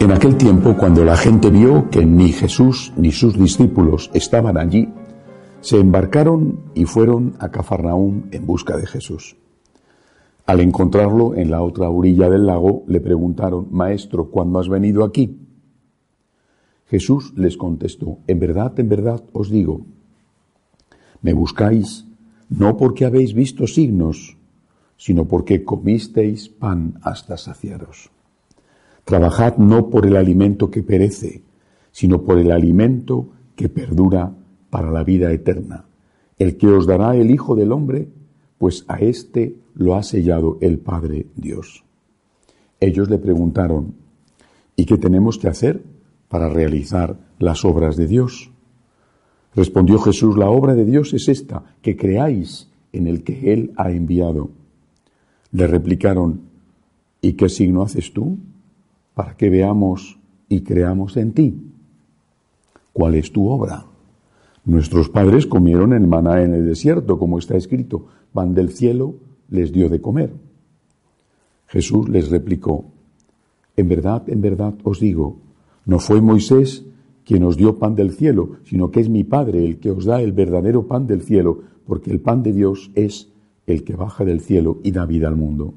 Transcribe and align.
En 0.00 0.12
aquel 0.12 0.38
tiempo, 0.38 0.78
cuando 0.78 1.04
la 1.04 1.14
gente 1.14 1.50
vio 1.50 1.90
que 1.90 2.06
ni 2.06 2.32
Jesús 2.32 2.90
ni 2.96 3.12
sus 3.12 3.38
discípulos 3.38 4.10
estaban 4.14 4.56
allí, 4.56 4.88
se 5.60 5.78
embarcaron 5.78 6.60
y 6.74 6.86
fueron 6.86 7.34
a 7.38 7.50
Cafarnaúm 7.50 8.22
en 8.30 8.46
busca 8.46 8.78
de 8.78 8.86
Jesús. 8.86 9.36
Al 10.46 10.60
encontrarlo 10.60 11.34
en 11.34 11.50
la 11.50 11.60
otra 11.60 11.90
orilla 11.90 12.30
del 12.30 12.46
lago, 12.46 12.82
le 12.86 13.02
preguntaron, 13.02 13.68
Maestro, 13.70 14.30
¿cuándo 14.30 14.58
has 14.58 14.70
venido 14.70 15.04
aquí? 15.04 15.38
Jesús 16.86 17.34
les 17.36 17.58
contestó, 17.58 18.20
En 18.26 18.38
verdad, 18.38 18.72
en 18.80 18.88
verdad 18.88 19.22
os 19.34 19.50
digo, 19.50 19.82
me 21.20 21.34
buscáis 21.34 22.06
no 22.48 22.78
porque 22.78 23.04
habéis 23.04 23.34
visto 23.34 23.66
signos, 23.66 24.38
sino 24.96 25.26
porque 25.26 25.62
comisteis 25.62 26.48
pan 26.48 26.98
hasta 27.02 27.36
saciaros. 27.36 28.10
Trabajad 29.04 29.56
no 29.56 29.90
por 29.90 30.06
el 30.06 30.16
alimento 30.16 30.70
que 30.70 30.82
perece, 30.82 31.42
sino 31.92 32.22
por 32.22 32.38
el 32.38 32.50
alimento 32.50 33.28
que 33.56 33.68
perdura 33.68 34.32
para 34.70 34.90
la 34.90 35.04
vida 35.04 35.32
eterna, 35.32 35.84
el 36.38 36.56
que 36.56 36.68
os 36.68 36.86
dará 36.86 37.16
el 37.16 37.30
Hijo 37.30 37.56
del 37.56 37.72
Hombre, 37.72 38.08
pues 38.58 38.84
a 38.88 38.98
éste 38.98 39.56
lo 39.74 39.94
ha 39.94 40.02
sellado 40.02 40.58
el 40.60 40.78
Padre 40.78 41.26
Dios. 41.34 41.84
Ellos 42.78 43.10
le 43.10 43.18
preguntaron, 43.18 43.94
¿y 44.76 44.86
qué 44.86 44.96
tenemos 44.96 45.38
que 45.38 45.48
hacer 45.48 45.82
para 46.28 46.48
realizar 46.48 47.18
las 47.38 47.64
obras 47.64 47.96
de 47.96 48.06
Dios? 48.06 48.50
Respondió 49.54 49.98
Jesús, 49.98 50.36
la 50.38 50.48
obra 50.48 50.74
de 50.74 50.84
Dios 50.84 51.12
es 51.12 51.28
esta, 51.28 51.64
que 51.82 51.96
creáis 51.96 52.70
en 52.92 53.06
el 53.06 53.22
que 53.24 53.52
Él 53.52 53.72
ha 53.76 53.90
enviado. 53.90 54.50
Le 55.52 55.66
replicaron, 55.66 56.42
¿y 57.20 57.32
qué 57.32 57.48
signo 57.48 57.82
haces 57.82 58.12
tú? 58.12 58.38
Para 59.20 59.36
que 59.36 59.50
veamos 59.50 60.18
y 60.48 60.62
creamos 60.62 61.18
en 61.18 61.32
ti. 61.32 61.54
¿Cuál 62.90 63.16
es 63.16 63.30
tu 63.30 63.50
obra? 63.50 63.84
Nuestros 64.64 65.10
padres 65.10 65.46
comieron 65.46 65.92
el 65.92 66.06
maná 66.06 66.42
en 66.42 66.54
el 66.54 66.64
desierto, 66.64 67.18
como 67.18 67.38
está 67.38 67.54
escrito, 67.54 68.06
van 68.32 68.54
del 68.54 68.70
cielo 68.70 69.16
les 69.50 69.72
dio 69.72 69.90
de 69.90 70.00
comer. 70.00 70.32
Jesús 71.66 72.08
les 72.08 72.30
replicó, 72.30 72.86
en 73.76 73.88
verdad, 73.90 74.22
en 74.26 74.40
verdad 74.40 74.72
os 74.84 75.00
digo, 75.00 75.36
no 75.84 75.98
fue 75.98 76.22
Moisés 76.22 76.86
quien 77.22 77.42
os 77.42 77.58
dio 77.58 77.78
pan 77.78 77.94
del 77.94 78.12
cielo, 78.12 78.52
sino 78.64 78.90
que 78.90 79.00
es 79.00 79.10
mi 79.10 79.22
Padre 79.22 79.66
el 79.66 79.80
que 79.80 79.90
os 79.90 80.06
da 80.06 80.22
el 80.22 80.32
verdadero 80.32 80.86
pan 80.86 81.06
del 81.06 81.20
cielo, 81.20 81.60
porque 81.84 82.10
el 82.10 82.20
pan 82.20 82.42
de 82.42 82.54
Dios 82.54 82.90
es 82.94 83.28
el 83.66 83.84
que 83.84 83.96
baja 83.96 84.24
del 84.24 84.40
cielo 84.40 84.78
y 84.82 84.92
da 84.92 85.04
vida 85.04 85.28
al 85.28 85.36
mundo. 85.36 85.74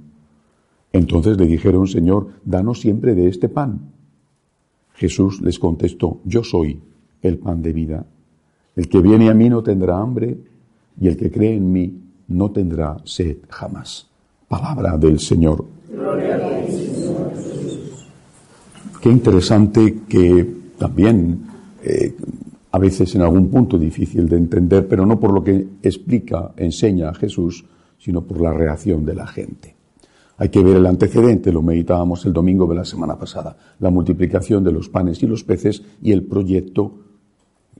Entonces 0.93 1.37
le 1.37 1.47
dijeron, 1.47 1.87
Señor, 1.87 2.27
danos 2.45 2.79
siempre 2.79 3.15
de 3.15 3.27
este 3.27 3.49
pan. 3.49 3.91
Jesús 4.93 5.41
les 5.41 5.57
contestó, 5.57 6.19
yo 6.23 6.43
soy 6.43 6.79
el 7.23 7.39
pan 7.39 7.63
de 7.63 7.73
vida. 7.73 8.05
El 8.75 8.87
que 8.87 9.01
viene 9.01 9.29
a 9.29 9.33
mí 9.33 9.49
no 9.49 9.63
tendrá 9.63 9.99
hambre 9.99 10.37
y 10.99 11.07
el 11.07 11.17
que 11.17 11.31
cree 11.31 11.55
en 11.55 11.71
mí 11.71 11.99
no 12.27 12.51
tendrá 12.51 12.97
sed 13.03 13.37
jamás. 13.49 14.07
Palabra 14.47 14.97
del 14.97 15.19
Señor. 15.19 15.65
Qué 19.01 19.09
interesante 19.09 20.01
que 20.07 20.47
también 20.77 21.41
eh, 21.83 22.15
a 22.71 22.79
veces 22.79 23.13
en 23.15 23.21
algún 23.21 23.49
punto 23.49 23.77
difícil 23.77 24.29
de 24.29 24.37
entender, 24.37 24.87
pero 24.87 25.05
no 25.05 25.19
por 25.19 25.33
lo 25.33 25.43
que 25.43 25.67
explica, 25.81 26.53
enseña 26.55 27.09
a 27.09 27.13
Jesús, 27.13 27.65
sino 27.97 28.21
por 28.21 28.41
la 28.41 28.53
reacción 28.53 29.05
de 29.05 29.15
la 29.15 29.27
gente. 29.27 29.72
Hay 30.37 30.49
que 30.49 30.63
ver 30.63 30.77
el 30.77 30.85
antecedente, 30.85 31.51
lo 31.51 31.61
meditábamos 31.61 32.25
el 32.25 32.33
domingo 32.33 32.65
de 32.67 32.75
la 32.75 32.85
semana 32.85 33.17
pasada, 33.17 33.55
la 33.79 33.91
multiplicación 33.91 34.63
de 34.63 34.71
los 34.71 34.89
panes 34.89 35.21
y 35.21 35.27
los 35.27 35.43
peces 35.43 35.83
y 36.01 36.11
el 36.11 36.23
proyecto 36.23 37.03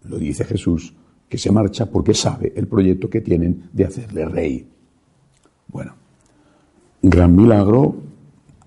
lo 0.04 0.18
dice 0.18 0.44
Jesús, 0.46 0.94
que 1.28 1.38
se 1.38 1.52
marcha 1.52 1.88
porque 1.88 2.14
sabe 2.14 2.54
el 2.56 2.68
proyecto 2.68 3.10
que 3.10 3.22
tienen 3.22 3.70
de 3.74 3.86
hacerle 3.86 4.26
rey. 4.26 4.68
Bueno, 5.68 5.96
gran 7.02 7.36
milagro, 7.36 7.96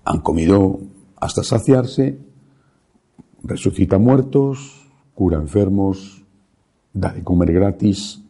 han 0.03 0.19
comido 0.19 0.79
hasta 1.15 1.43
saciarse, 1.43 2.17
resucita 3.43 3.97
muertos, 3.97 4.89
cura 5.15 5.37
enfermos, 5.37 6.23
da 6.93 7.13
de 7.13 7.23
comer 7.23 7.53
gratis. 7.53 8.21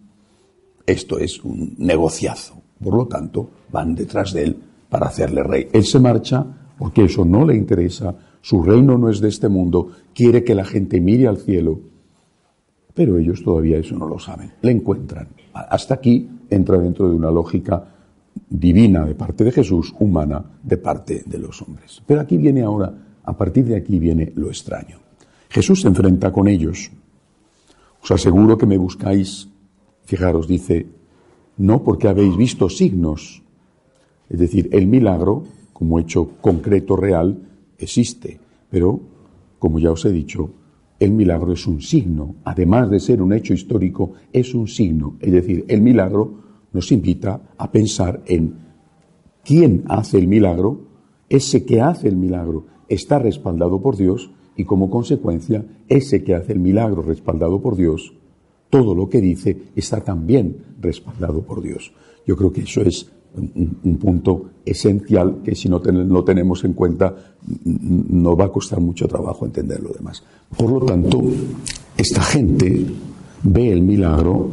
Esto 0.86 1.18
es 1.18 1.44
un 1.44 1.76
negociazo. 1.78 2.62
Por 2.82 2.96
lo 2.96 3.08
tanto, 3.08 3.50
van 3.72 3.96
detrás 3.96 4.34
de 4.34 4.44
él 4.44 4.67
para 4.90 5.08
hacerle 5.08 5.44
rey. 5.44 5.68
Él 5.72 5.86
se 5.86 6.00
marcha 6.00 6.46
porque 6.78 7.06
eso 7.06 7.26
no 7.26 7.46
le 7.46 7.56
interesa, 7.56 8.16
su 8.42 8.62
reino 8.62 8.98
no 8.98 9.10
es 9.10 9.20
de 9.20 9.30
este 9.30 9.50
mundo, 9.50 9.90
quiere 10.14 10.44
que 10.44 10.56
la 10.56 10.66
gente 10.66 11.02
mire 11.02 11.28
al 11.28 11.38
cielo 11.38 11.80
pero 12.98 13.20
ellos 13.20 13.44
todavía 13.44 13.78
eso 13.78 13.96
no 13.96 14.08
lo 14.08 14.18
saben. 14.18 14.54
Le 14.64 14.72
encuentran. 14.72 15.28
Hasta 15.54 15.94
aquí 15.94 16.28
entra 16.50 16.80
dentro 16.80 17.08
de 17.08 17.16
una 17.16 17.30
lógica 17.30 17.94
divina 18.50 19.06
de 19.06 19.14
parte 19.14 19.44
de 19.44 19.52
Jesús, 19.52 19.94
humana 20.00 20.44
de 20.64 20.78
parte 20.78 21.22
de 21.24 21.38
los 21.38 21.62
hombres. 21.62 22.02
Pero 22.08 22.22
aquí 22.22 22.38
viene 22.38 22.64
ahora, 22.64 22.92
a 23.24 23.38
partir 23.38 23.66
de 23.66 23.76
aquí 23.76 24.00
viene 24.00 24.34
lo 24.36 24.48
extraño. 24.48 24.98
Jesús 25.48 25.82
se 25.82 25.90
enfrenta 25.90 26.32
con 26.32 26.48
ellos. 26.48 26.90
Os 28.02 28.10
aseguro 28.10 28.58
que 28.58 28.66
me 28.66 28.80
buscáis, 28.80 29.48
fijaros, 30.06 30.48
dice, 30.48 30.88
no 31.58 31.84
porque 31.84 32.08
habéis 32.08 32.36
visto 32.36 32.68
signos. 32.68 33.44
Es 34.30 34.40
decir, 34.40 34.70
el 34.72 34.88
milagro, 34.88 35.44
como 35.74 36.00
hecho 36.00 36.32
concreto, 36.42 36.96
real, 36.96 37.48
existe, 37.78 38.40
pero, 38.70 39.00
como 39.60 39.80
ya 39.80 39.92
os 39.92 40.06
he 40.06 40.12
dicho, 40.12 40.50
el 41.00 41.12
milagro 41.12 41.54
es 41.54 41.68
un 41.68 41.82
signo, 41.82 42.36
además 42.44 42.90
de 42.90 43.00
ser 43.00 43.22
un 43.22 43.34
hecho 43.34 43.54
histórico, 43.54 44.14
es 44.34 44.54
un 44.54 44.68
signo. 44.68 45.16
Es 45.20 45.32
decir, 45.32 45.66
el 45.68 45.82
milagro 45.82 46.42
nos 46.74 46.92
invita 46.92 47.42
a 47.58 47.72
pensar 47.72 48.24
en 48.26 48.56
quién 49.44 49.84
hace 49.88 50.18
el 50.18 50.28
milagro, 50.28 50.82
ese 51.30 51.66
que 51.66 51.82
hace 51.82 52.08
el 52.08 52.16
milagro 52.16 52.66
está 52.90 53.20
respaldado 53.20 53.82
por 53.82 53.96
Dios 53.96 54.32
y 54.56 54.64
como 54.64 54.90
consecuencia, 54.90 55.66
ese 55.88 56.24
que 56.24 56.34
hace 56.34 56.54
el 56.54 56.60
milagro 56.60 57.02
respaldado 57.04 57.62
por 57.62 57.76
Dios, 57.76 58.14
todo 58.70 58.96
lo 58.96 59.08
que 59.08 59.22
dice 59.22 59.58
está 59.76 60.02
también 60.02 60.58
respaldado 60.82 61.44
por 61.44 61.62
Dios. 61.62 61.94
Yo 62.26 62.36
creo 62.36 62.52
que 62.52 62.62
eso 62.62 62.82
es 62.82 63.12
un, 63.38 63.98
punto 63.98 64.50
esencial 64.66 65.38
que 65.44 65.56
si 65.56 65.70
no 65.70 65.80
lo 65.80 66.24
tenemos 66.24 66.64
en 66.64 66.74
cuenta 66.74 67.14
nos 67.66 68.40
va 68.40 68.46
a 68.46 68.50
costar 68.50 68.80
mucho 68.80 69.08
trabajo 69.08 69.46
entender 69.46 69.82
lo 69.82 69.90
demás. 69.90 70.24
Por 70.56 70.72
lo 70.72 70.80
tanto, 70.86 71.24
esta 71.98 72.22
gente 72.22 72.86
ve 73.44 73.72
el 73.72 73.82
milagro, 73.82 74.50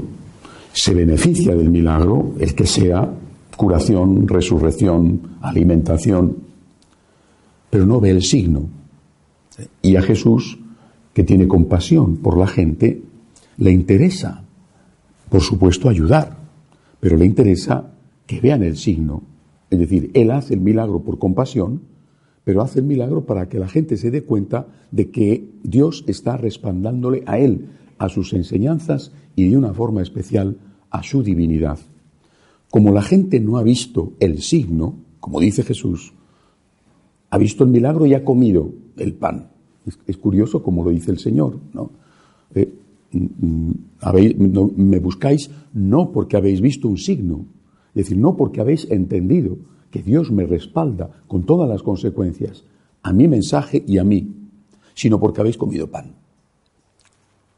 se 0.72 0.94
beneficia 0.94 1.54
del 1.54 1.70
milagro, 1.70 2.34
el 2.38 2.54
que 2.54 2.66
sea 2.66 3.10
curación, 3.56 4.26
resurrección, 4.28 5.38
alimentación, 5.40 6.36
pero 7.70 7.86
no 7.86 8.00
ve 8.00 8.10
el 8.10 8.22
signo. 8.22 8.68
Y 9.82 9.96
a 9.96 10.02
Jesús, 10.02 10.58
que 11.12 11.24
tiene 11.24 11.46
compasión 11.46 12.16
por 12.16 12.36
la 12.36 12.46
gente, 12.46 13.02
le 13.58 13.70
interesa, 13.70 14.42
por 15.28 15.40
supuesto, 15.40 15.88
ayudar, 15.88 16.36
pero 17.00 17.16
le 17.16 17.26
interesa 17.26 17.93
que 18.26 18.40
vean 18.40 18.62
el 18.62 18.76
signo. 18.76 19.22
Es 19.70 19.78
decir, 19.78 20.10
Él 20.14 20.30
hace 20.30 20.54
el 20.54 20.60
milagro 20.60 21.00
por 21.00 21.18
compasión, 21.18 21.82
pero 22.44 22.62
hace 22.62 22.80
el 22.80 22.84
milagro 22.84 23.24
para 23.24 23.48
que 23.48 23.58
la 23.58 23.68
gente 23.68 23.96
se 23.96 24.10
dé 24.10 24.22
cuenta 24.22 24.66
de 24.90 25.10
que 25.10 25.48
Dios 25.62 26.04
está 26.06 26.36
respaldándole 26.36 27.22
a 27.26 27.38
Él, 27.38 27.68
a 27.98 28.08
sus 28.08 28.32
enseñanzas 28.32 29.12
y 29.34 29.48
de 29.48 29.56
una 29.56 29.72
forma 29.72 30.02
especial 30.02 30.58
a 30.90 31.02
su 31.02 31.22
divinidad. 31.22 31.78
Como 32.70 32.92
la 32.92 33.02
gente 33.02 33.40
no 33.40 33.56
ha 33.56 33.62
visto 33.62 34.12
el 34.20 34.42
signo, 34.42 34.96
como 35.20 35.40
dice 35.40 35.62
Jesús, 35.62 36.12
ha 37.30 37.38
visto 37.38 37.64
el 37.64 37.70
milagro 37.70 38.06
y 38.06 38.14
ha 38.14 38.24
comido 38.24 38.72
el 38.96 39.14
pan. 39.14 39.48
Es, 40.06 40.16
curioso 40.16 40.62
como 40.62 40.84
lo 40.84 40.90
dice 40.90 41.10
el 41.10 41.18
Señor, 41.18 41.58
¿no? 41.72 41.90
Eh, 42.54 42.72
mm, 43.12 43.26
mm, 43.40 44.70
me 44.76 44.98
buscáis 44.98 45.50
no 45.72 46.10
porque 46.12 46.36
habéis 46.36 46.60
visto 46.60 46.88
un 46.88 46.96
signo, 46.96 47.44
es 47.94 48.06
decir, 48.06 48.18
no 48.18 48.36
porque 48.36 48.60
habéis 48.60 48.90
entendido 48.90 49.56
que 49.92 50.02
Dios 50.02 50.32
me 50.32 50.44
respalda 50.44 51.10
con 51.28 51.44
todas 51.44 51.68
las 51.68 51.84
consecuencias 51.84 52.64
a 53.04 53.12
mi 53.12 53.28
mensaje 53.28 53.84
y 53.86 53.98
a 53.98 54.04
mí, 54.04 54.34
sino 54.94 55.20
porque 55.20 55.40
habéis 55.40 55.56
comido 55.56 55.86
pan. 55.86 56.12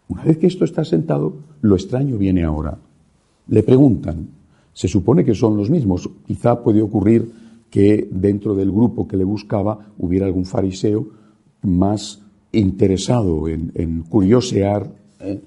Una 0.09 0.23
vez 0.25 0.37
que 0.37 0.47
esto 0.47 0.67
está 0.67 0.85
sentado, 0.85 1.33
lo 1.63 1.75
extraño 1.75 2.19
viene 2.19 2.45
ahora. 2.45 2.79
Le 3.49 3.63
preguntan, 3.63 4.29
se 4.75 4.87
supone 4.87 5.25
que 5.25 5.35
son 5.35 5.57
los 5.57 5.71
mismos, 5.71 6.11
quizá 6.27 6.63
puede 6.63 6.83
ocurrir 6.83 7.33
que 7.71 8.07
dentro 8.11 8.55
del 8.55 8.71
grupo 8.71 9.09
que 9.09 9.17
le 9.17 9.25
buscaba 9.25 9.93
hubiera 9.97 10.27
algún 10.27 10.45
fariseo 10.45 11.09
más 11.63 12.21
interesado 12.53 13.49
en, 13.49 14.03
curiosear 14.03 14.93
¿eh? 15.21 15.41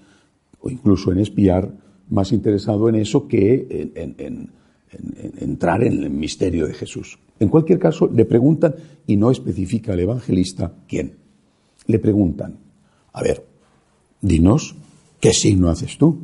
o 0.60 0.72
incluso 0.72 1.12
en 1.12 1.20
espiar, 1.20 1.72
más 2.10 2.32
interesado 2.32 2.90
en 2.90 2.96
eso 2.96 3.28
que 3.28 3.92
en 3.94 4.50
entrar 5.40 5.84
en 5.84 6.04
el 6.04 6.10
misterio 6.10 6.68
de 6.68 6.74
Jesús. 6.74 7.20
En 7.40 7.50
cualquier 7.50 7.80
caso, 7.80 8.08
le 8.08 8.26
preguntan 8.26 8.76
y 9.08 9.16
no 9.18 9.32
especifica 9.32 9.94
el 9.94 10.02
evangelista 10.02 10.74
quién. 10.88 11.18
le 11.88 11.98
preguntan, 11.98 12.56
a 13.14 13.24
ver, 13.24 13.44
dinos, 14.22 14.76
¿qué 15.20 15.34
signo 15.34 15.70
haces 15.70 15.98
tú? 15.98 16.20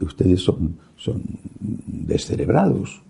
Ustedes 0.00 0.40
son, 0.40 0.78
son 0.96 1.22
descerebrados. 1.60 3.02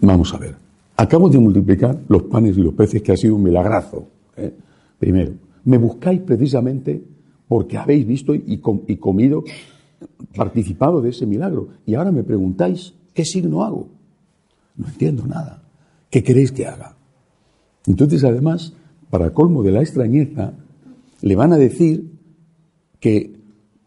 Vamos 0.00 0.32
a 0.34 0.38
ver. 0.38 0.54
Acabo 0.96 1.28
de 1.28 1.38
multiplicar 1.38 1.98
los 2.08 2.24
panes 2.24 2.56
y 2.58 2.60
los 2.60 2.74
peces, 2.74 3.02
que 3.02 3.12
ha 3.12 3.16
sido 3.16 3.34
un 3.34 3.42
milagrazo. 3.42 4.06
¿eh? 4.36 4.52
Primero, 4.98 5.32
me 5.64 5.78
buscáis 5.78 6.20
precisamente 6.20 7.02
porque 7.48 7.76
habéis 7.76 8.06
visto 8.06 8.34
y 8.34 8.58
comido, 8.58 9.42
participado 10.34 11.00
de 11.00 11.10
ese 11.10 11.26
milagro. 11.26 11.68
Y 11.86 11.94
ahora 11.94 12.12
me 12.12 12.24
preguntáis, 12.24 12.94
¿qué 13.14 13.24
signo 13.24 13.64
hago? 13.64 13.88
No 14.76 14.86
entiendo 14.86 15.26
nada. 15.26 15.62
¿Qué 16.10 16.22
queréis 16.22 16.52
que 16.52 16.66
haga? 16.66 16.96
Entonces, 17.86 18.24
además, 18.24 18.74
para 19.10 19.32
colmo 19.32 19.62
de 19.62 19.72
la 19.72 19.80
extrañeza, 19.80 20.54
le 21.22 21.36
van 21.36 21.52
a 21.52 21.58
decir 21.58 22.10
que 22.98 23.40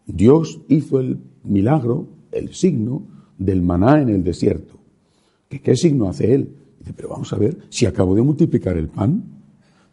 Dios 0.06 0.60
hizo 0.68 1.00
el 1.00 1.18
milagro, 1.42 2.08
el 2.32 2.54
signo 2.54 3.02
del 3.38 3.62
maná 3.62 4.00
en 4.00 4.08
el 4.08 4.22
desierto. 4.22 4.78
¿Que 5.48 5.60
¿Qué 5.60 5.76
signo 5.76 6.08
hace 6.08 6.34
él? 6.34 6.56
Pero 6.96 7.08
vamos 7.08 7.32
a 7.32 7.36
ver, 7.36 7.58
si 7.70 7.86
acabo 7.86 8.14
de 8.14 8.22
multiplicar 8.22 8.76
el 8.76 8.88
pan, 8.88 9.24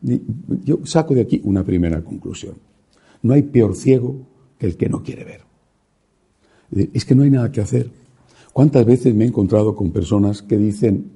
yo 0.02 0.80
saco 0.84 1.14
de 1.14 1.22
aquí 1.22 1.42
una 1.44 1.64
primera 1.64 2.04
conclusión. 2.04 2.56
No 3.22 3.34
hay 3.34 3.44
peor 3.44 3.76
ciego 3.76 4.28
que 4.58 4.66
el 4.66 4.76
que 4.76 4.90
no 4.90 5.04
quiere 5.04 5.24
ver. 5.24 5.51
Es 6.72 7.06
que 7.06 7.16
no 7.16 7.24
hay 7.24 7.30
nada 7.30 7.52
que 7.52 7.62
hacer. 7.62 7.90
¿Cuántas 8.54 8.86
veces 8.86 9.14
me 9.16 9.26
he 9.26 9.28
encontrado 9.28 9.76
con 9.76 9.92
personas 9.92 10.42
que 10.42 10.58
dicen, 10.58 11.12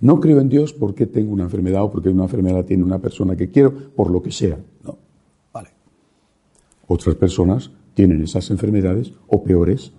no 0.00 0.20
creo 0.20 0.40
en 0.40 0.48
Dios 0.48 0.72
porque 0.72 1.06
tengo 1.06 1.32
una 1.32 1.44
enfermedad 1.44 1.84
o 1.84 1.90
porque 1.90 2.08
una 2.08 2.24
enfermedad 2.24 2.64
tiene 2.64 2.84
una 2.84 2.98
persona 2.98 3.36
que 3.36 3.50
quiero, 3.50 3.72
por 3.94 4.10
lo 4.10 4.22
que 4.22 4.32
sea? 4.32 4.58
No, 4.84 4.98
vale. 5.52 5.70
Otras 6.88 7.14
personas 7.16 7.70
tienen 7.94 8.22
esas 8.22 8.50
enfermedades 8.50 9.12
o 9.28 9.42
peores, 9.42 9.92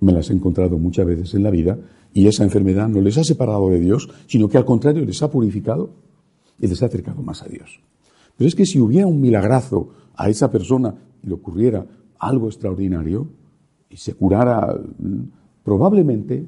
me 0.00 0.12
las 0.12 0.30
he 0.30 0.32
encontrado 0.32 0.78
muchas 0.78 1.06
veces 1.06 1.34
en 1.34 1.42
la 1.42 1.50
vida, 1.50 1.78
y 2.12 2.26
esa 2.26 2.44
enfermedad 2.44 2.88
no 2.88 3.00
les 3.00 3.18
ha 3.18 3.24
separado 3.24 3.68
de 3.70 3.78
Dios, 3.78 4.08
sino 4.26 4.48
que 4.48 4.58
al 4.58 4.64
contrario 4.64 5.04
les 5.04 5.22
ha 5.22 5.30
purificado 5.30 5.90
y 6.58 6.66
les 6.66 6.82
ha 6.82 6.86
acercado 6.86 7.22
más 7.22 7.42
a 7.42 7.46
Dios. 7.46 7.80
Pero 8.36 8.48
es 8.48 8.54
que 8.54 8.66
si 8.66 8.80
hubiera 8.80 9.06
un 9.06 9.20
milagrazo 9.20 9.90
a 10.14 10.28
esa 10.28 10.50
persona 10.50 10.94
y 11.22 11.28
le 11.28 11.34
ocurriera 11.34 11.86
algo 12.18 12.48
extraordinario 12.48 13.28
y 13.90 13.96
se 13.96 14.14
curara 14.14 14.78
probablemente 15.64 16.46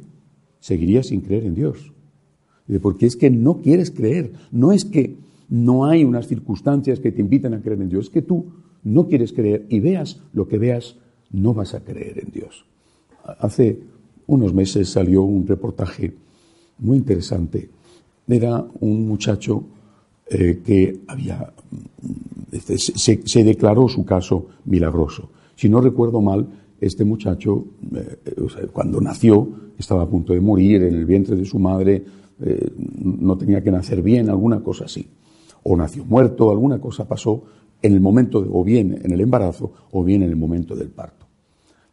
seguiría 0.61 1.03
sin 1.03 1.21
creer 1.21 1.45
en 1.45 1.55
Dios. 1.55 1.93
Porque 2.83 3.07
es 3.07 3.17
que 3.17 3.31
no 3.31 3.59
quieres 3.63 3.91
creer. 3.91 4.33
No 4.53 4.73
es 4.73 4.85
que 4.85 5.17
no 5.49 5.87
hay 5.87 6.05
unas 6.05 6.27
circunstancias 6.27 7.01
que 7.01 7.13
te 7.13 7.21
invitan 7.21 7.55
a 7.55 7.61
creer 7.61 7.81
en 7.81 7.89
Dios. 7.89 8.07
Es 8.07 8.11
que 8.11 8.23
tú 8.23 8.47
no 8.85 9.09
quieres 9.09 9.33
creer 9.33 9.67
y 9.69 9.81
veas 9.81 10.21
lo 10.33 10.47
que 10.47 10.59
veas, 10.59 10.97
no 11.31 11.55
vas 11.55 11.75
a 11.75 11.81
creer 11.81 12.23
en 12.25 12.31
Dios. 12.31 12.65
Hace 13.25 13.81
unos 14.27 14.53
meses 14.53 14.89
salió 14.91 15.23
un 15.23 15.47
reportaje 15.47 16.15
muy 16.79 16.99
interesante. 16.99 17.71
Era 18.27 18.67
un 18.81 19.09
muchacho 19.09 19.65
eh, 20.29 20.61
que 20.65 21.01
había, 21.07 21.53
este, 22.53 22.79
se, 22.79 23.21
se 23.25 23.45
declaró 23.45 23.89
su 23.89 24.05
caso 24.05 24.47
milagroso. 24.67 25.31
Si 25.57 25.69
no 25.69 25.81
recuerdo 25.81 26.21
mal, 26.21 26.47
este 26.81 27.05
muchacho, 27.05 27.65
eh, 27.95 28.69
cuando 28.73 29.01
nació, 29.01 29.49
estaba 29.79 30.03
a 30.03 30.09
punto 30.09 30.33
de 30.33 30.41
morir 30.41 30.83
en 30.83 30.95
el 30.95 31.05
vientre 31.05 31.37
de 31.37 31.45
su 31.45 31.59
madre, 31.59 32.05
eh, 32.41 32.71
no 32.77 33.37
tenía 33.37 33.63
que 33.63 33.71
nacer 33.71 34.03
bien, 34.03 34.31
alguna 34.31 34.61
cosa 34.61 34.85
así. 34.85 35.07
O 35.65 35.77
nació 35.77 36.05
muerto, 36.05 36.51
alguna 36.51 36.81
cosa 36.81 37.07
pasó 37.07 37.43
en 37.83 37.93
el 37.93 38.01
momento, 38.01 38.45
o 38.51 38.65
bien 38.65 39.01
en 39.03 39.13
el 39.13 39.21
embarazo, 39.21 39.73
o 39.93 40.05
bien 40.05 40.23
en 40.23 40.31
el 40.31 40.37
momento 40.37 40.75
del 40.75 40.89
parto. 40.89 41.27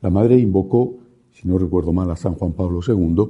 La 0.02 0.10
madre 0.10 0.38
invocó, 0.38 0.96
si 1.32 1.48
no 1.48 1.58
recuerdo 1.58 1.94
mal, 1.94 2.10
a 2.12 2.16
San 2.16 2.36
Juan 2.36 2.54
Pablo 2.54 2.80
II, 2.86 3.24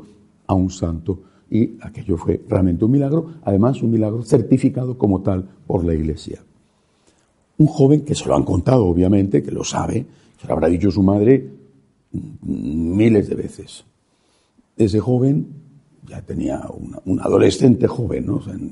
a 0.47 0.53
un 0.53 0.69
santo, 0.69 1.19
y 1.49 1.77
aquello 1.81 2.17
fue 2.17 2.41
realmente 2.47 2.85
un 2.85 2.91
milagro, 2.91 3.27
además 3.43 3.81
un 3.81 3.91
milagro 3.91 4.23
certificado 4.23 4.97
como 4.97 5.21
tal 5.21 5.47
por 5.67 5.85
la 5.85 5.93
Iglesia. 5.93 6.43
Un 7.57 7.67
joven 7.67 8.01
que 8.01 8.15
se 8.15 8.27
lo 8.27 8.35
han 8.35 8.43
contado, 8.43 8.85
obviamente, 8.85 9.41
que 9.41 9.51
lo 9.51 9.63
sabe, 9.63 10.05
se 10.39 10.47
lo 10.47 10.53
habrá 10.53 10.67
dicho 10.67 10.91
su 10.91 11.03
madre 11.03 11.49
miles 12.41 13.29
de 13.29 13.35
veces. 13.35 13.85
Ese 14.77 14.99
joven 14.99 15.47
ya 16.07 16.21
tenía 16.21 16.61
un 17.05 17.19
adolescente 17.19 17.87
joven, 17.87 18.25
¿no? 18.27 18.41
en 18.47 18.71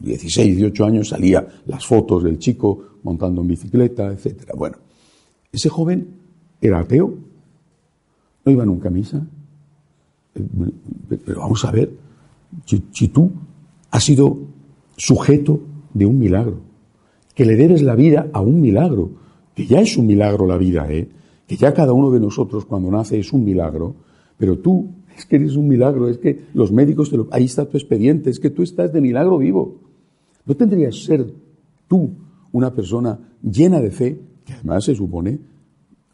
16, 0.00 0.56
18 0.56 0.84
años 0.84 1.08
salía 1.08 1.46
las 1.66 1.84
fotos 1.84 2.24
del 2.24 2.38
chico 2.38 2.96
montando 3.02 3.42
en 3.42 3.48
bicicleta, 3.48 4.12
etc. 4.12 4.52
Bueno, 4.56 4.78
ese 5.52 5.68
joven 5.68 6.08
era 6.60 6.80
ateo, 6.80 7.14
no 8.44 8.52
iba 8.52 8.64
nunca 8.64 8.88
a 8.88 8.92
misa. 8.92 9.26
Pero 10.32 11.40
vamos 11.40 11.64
a 11.64 11.70
ver, 11.70 11.90
si, 12.64 12.82
si 12.92 13.08
tú 13.08 13.30
has 13.90 14.04
sido 14.04 14.38
sujeto 14.96 15.60
de 15.92 16.06
un 16.06 16.18
milagro, 16.18 16.60
que 17.34 17.44
le 17.44 17.56
debes 17.56 17.82
la 17.82 17.94
vida 17.94 18.28
a 18.32 18.40
un 18.40 18.60
milagro, 18.60 19.10
que 19.60 19.66
ya 19.66 19.80
es 19.82 19.98
un 19.98 20.06
milagro 20.06 20.46
la 20.46 20.56
vida, 20.56 20.90
¿eh? 20.90 21.06
que 21.46 21.54
ya 21.54 21.74
cada 21.74 21.92
uno 21.92 22.10
de 22.10 22.18
nosotros 22.18 22.64
cuando 22.64 22.90
nace 22.90 23.18
es 23.18 23.30
un 23.30 23.44
milagro, 23.44 23.94
pero 24.38 24.58
tú 24.58 24.88
es 25.14 25.26
que 25.26 25.36
eres 25.36 25.54
un 25.54 25.68
milagro, 25.68 26.08
es 26.08 26.16
que 26.16 26.46
los 26.54 26.72
médicos 26.72 27.10
te 27.10 27.18
lo... 27.18 27.28
Ahí 27.30 27.44
está 27.44 27.66
tu 27.66 27.76
expediente, 27.76 28.30
es 28.30 28.40
que 28.40 28.48
tú 28.48 28.62
estás 28.62 28.90
de 28.90 29.02
milagro 29.02 29.36
vivo. 29.36 29.76
¿No 30.46 30.56
tendrías 30.56 30.94
que 30.94 31.02
ser 31.02 31.34
tú 31.86 32.10
una 32.52 32.72
persona 32.72 33.18
llena 33.42 33.82
de 33.82 33.90
fe, 33.90 34.18
que 34.46 34.54
además 34.54 34.84
se 34.84 34.94
supone, 34.94 35.38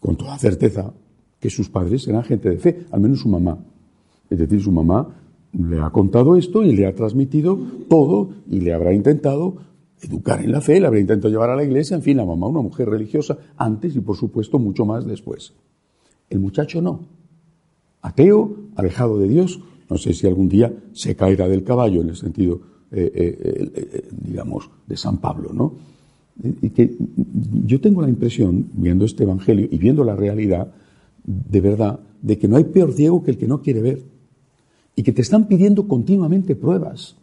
con 0.01 0.17
toda 0.17 0.37
certeza, 0.39 0.93
que 1.39 1.49
sus 1.49 1.69
padres 1.69 2.09
eran 2.09 2.25
gente 2.25 2.51
de 2.51 2.59
fe, 2.59 2.81
al 2.91 3.01
menos 3.01 3.21
su 3.21 3.29
mamá? 3.29 3.59
Es 4.29 4.41
decir, 4.41 4.61
su 4.61 4.73
mamá 4.73 5.07
le 5.53 5.79
ha 5.79 5.91
contado 5.91 6.35
esto 6.35 6.65
y 6.65 6.75
le 6.75 6.85
ha 6.89 6.97
transmitido 6.97 7.57
todo 7.89 8.31
y 8.51 8.59
le 8.59 8.73
habrá 8.73 8.93
intentado 8.93 9.55
educar 10.01 10.43
en 10.43 10.53
la 10.53 10.61
fe, 10.61 10.81
le 10.81 10.87
habría 10.87 11.01
intentado 11.01 11.31
llevar 11.31 11.51
a 11.51 11.57
la 11.57 11.65
iglesia, 11.65 11.97
en 11.97 12.03
fin, 12.03 12.17
la 12.17 12.25
mamá, 12.25 12.47
una 12.47 12.61
mujer 12.61 12.89
religiosa, 12.89 13.39
antes 13.57 13.97
y 13.97 14.01
por 14.01 14.17
supuesto 14.17 14.59
mucho 14.59 14.85
más 14.85 15.07
después. 15.07 15.53
El 16.29 16.41
muchacho 16.41 16.83
no. 16.83 17.01
Ateo, 18.03 18.57
alejado 18.77 19.19
de 19.19 19.29
Dios, 19.29 19.61
no 19.89 19.99
sé 19.99 20.13
si 20.13 20.27
algún 20.27 20.49
día 20.49 20.73
se 20.93 21.15
caerá 21.15 21.49
del 21.49 21.65
caballo 21.65 22.03
en 22.03 22.11
el 22.11 22.17
sentido, 22.17 22.61
eh, 22.91 23.11
eh, 23.15 23.71
eh, 23.75 24.09
digamos, 24.11 24.69
de 24.87 24.97
San 24.97 25.19
Pablo, 25.19 25.53
¿no? 25.53 25.75
Y 26.61 26.71
que 26.71 26.95
yo 27.65 27.81
tengo 27.81 28.03
la 28.03 28.11
impresión, 28.11 28.69
viendo 28.75 29.07
este 29.07 29.23
Evangelio 29.23 29.67
y 29.71 29.79
viendo 29.79 30.05
la 30.05 30.15
realidad, 30.15 30.71
de 31.25 31.61
verdad, 31.61 31.99
de 32.21 32.39
que 32.39 32.47
no 32.47 32.57
hay 32.57 32.65
peor 32.65 32.93
ciego 32.93 33.23
que 33.23 33.31
el 33.31 33.39
que 33.39 33.47
no 33.47 33.63
quiere 33.63 33.81
ver. 33.81 34.03
Y 34.95 35.03
que 35.03 35.13
te 35.13 35.23
están 35.23 35.49
pidiendo 35.49 35.89
continuamente 35.89 36.55
pruebas. 36.55 37.17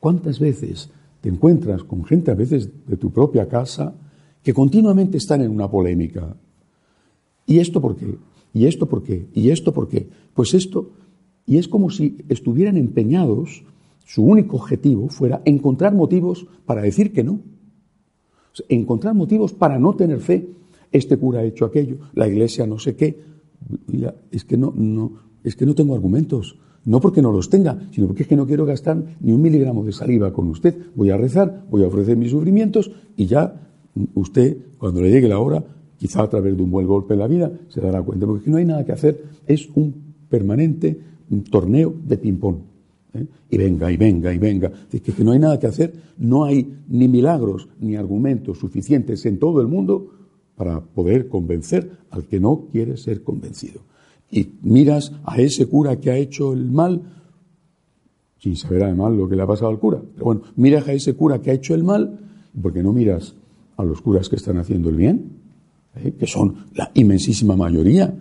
¿Cuántas 0.00 0.40
veces 0.40 0.90
te 1.20 1.28
encuentras 1.28 1.84
con 1.84 2.04
gente 2.04 2.30
a 2.30 2.34
veces 2.34 2.70
de 2.86 2.96
tu 2.96 3.10
propia 3.10 3.48
casa 3.48 3.94
que 4.42 4.54
continuamente 4.54 5.18
están 5.18 5.42
en 5.42 5.50
una 5.50 5.70
polémica. 5.70 6.36
¿Y 7.46 7.58
esto 7.58 7.80
por 7.80 7.96
qué? 7.96 8.16
¿Y 8.54 8.66
esto 8.66 8.86
por 8.86 9.02
qué? 9.02 9.26
¿Y 9.34 9.50
esto 9.50 9.72
por 9.72 9.88
qué? 9.88 10.08
Pues 10.34 10.54
esto, 10.54 10.90
y 11.46 11.58
es 11.58 11.68
como 11.68 11.90
si 11.90 12.18
estuvieran 12.28 12.76
empeñados, 12.76 13.64
su 14.06 14.24
único 14.24 14.56
objetivo 14.56 15.08
fuera 15.08 15.42
encontrar 15.44 15.94
motivos 15.94 16.46
para 16.66 16.82
decir 16.82 17.12
que 17.12 17.22
no. 17.22 17.40
encontrar 18.68 19.14
motivos 19.14 19.52
para 19.52 19.78
no 19.78 19.94
tener 19.94 20.20
fe. 20.20 20.48
Este 20.90 21.16
cura 21.16 21.40
ha 21.40 21.44
hecho 21.44 21.64
aquello, 21.64 21.98
la 22.14 22.26
iglesia 22.26 22.66
no 22.66 22.78
sé 22.78 22.96
qué. 22.96 23.22
es 24.32 24.44
que 24.44 24.56
no, 24.56 24.72
no, 24.74 25.12
es 25.44 25.54
que 25.54 25.66
no 25.66 25.74
tengo 25.74 25.94
argumentos. 25.94 26.56
No 26.84 27.00
porque 27.00 27.20
no 27.20 27.30
los 27.30 27.50
tenga, 27.50 27.78
sino 27.90 28.06
porque 28.06 28.22
es 28.22 28.28
que 28.28 28.36
no 28.36 28.46
quiero 28.46 28.64
gastar 28.64 29.16
ni 29.20 29.32
un 29.32 29.42
miligramo 29.42 29.84
de 29.84 29.92
saliva 29.92 30.32
con 30.32 30.48
usted. 30.48 30.74
Voy 30.94 31.10
a 31.10 31.16
rezar, 31.16 31.64
voy 31.70 31.84
a 31.84 31.88
ofrecer 31.88 32.16
mis 32.16 32.30
sufrimientos 32.30 32.90
y 33.16 33.26
ya 33.26 33.68
usted, 34.14 34.56
cuando 34.78 35.02
le 35.02 35.10
llegue 35.10 35.28
la 35.28 35.38
hora, 35.38 35.62
quizá 35.98 36.22
a 36.22 36.30
través 36.30 36.56
de 36.56 36.62
un 36.62 36.70
buen 36.70 36.86
golpe 36.86 37.14
en 37.14 37.20
la 37.20 37.26
vida, 37.26 37.52
se 37.68 37.80
dará 37.80 38.02
cuenta. 38.02 38.26
Porque 38.26 38.50
no 38.50 38.56
hay 38.56 38.64
nada 38.64 38.84
que 38.84 38.92
hacer. 38.92 39.22
Es 39.46 39.68
un 39.74 39.94
permanente 40.28 40.98
torneo 41.50 41.94
de 42.06 42.16
ping-pong. 42.16 42.56
¿eh? 43.14 43.26
Y 43.50 43.58
venga, 43.58 43.92
y 43.92 43.98
venga, 43.98 44.32
y 44.32 44.38
venga. 44.38 44.72
Es 44.90 45.02
que, 45.02 45.12
que 45.12 45.22
no 45.22 45.32
hay 45.32 45.38
nada 45.38 45.58
que 45.58 45.66
hacer. 45.66 45.92
No 46.16 46.44
hay 46.44 46.78
ni 46.88 47.08
milagros 47.08 47.68
ni 47.78 47.96
argumentos 47.96 48.58
suficientes 48.58 49.26
en 49.26 49.38
todo 49.38 49.60
el 49.60 49.68
mundo 49.68 50.12
para 50.56 50.80
poder 50.80 51.28
convencer 51.28 51.90
al 52.10 52.24
que 52.24 52.40
no 52.40 52.68
quiere 52.72 52.96
ser 52.96 53.22
convencido 53.22 53.82
y 54.30 54.48
miras 54.62 55.12
a 55.24 55.40
ese 55.40 55.66
cura 55.66 55.96
que 55.98 56.10
ha 56.10 56.16
hecho 56.16 56.52
el 56.52 56.70
mal, 56.70 57.02
sin 58.38 58.56
saber 58.56 58.84
además 58.84 59.12
lo 59.12 59.28
que 59.28 59.36
le 59.36 59.42
ha 59.42 59.46
pasado 59.46 59.70
al 59.70 59.78
cura, 59.78 60.00
pero 60.14 60.24
bueno, 60.24 60.42
miras 60.56 60.86
a 60.88 60.92
ese 60.92 61.14
cura 61.14 61.40
que 61.40 61.50
ha 61.50 61.54
hecho 61.54 61.74
el 61.74 61.84
mal, 61.84 62.18
porque 62.60 62.82
no 62.82 62.92
miras 62.92 63.34
a 63.76 63.84
los 63.84 64.00
curas 64.00 64.28
que 64.28 64.36
están 64.36 64.58
haciendo 64.58 64.88
el 64.88 64.96
bien, 64.96 65.32
¿eh? 65.96 66.12
que 66.18 66.26
son 66.26 66.66
la 66.74 66.90
inmensísima 66.94 67.56
mayoría, 67.56 68.14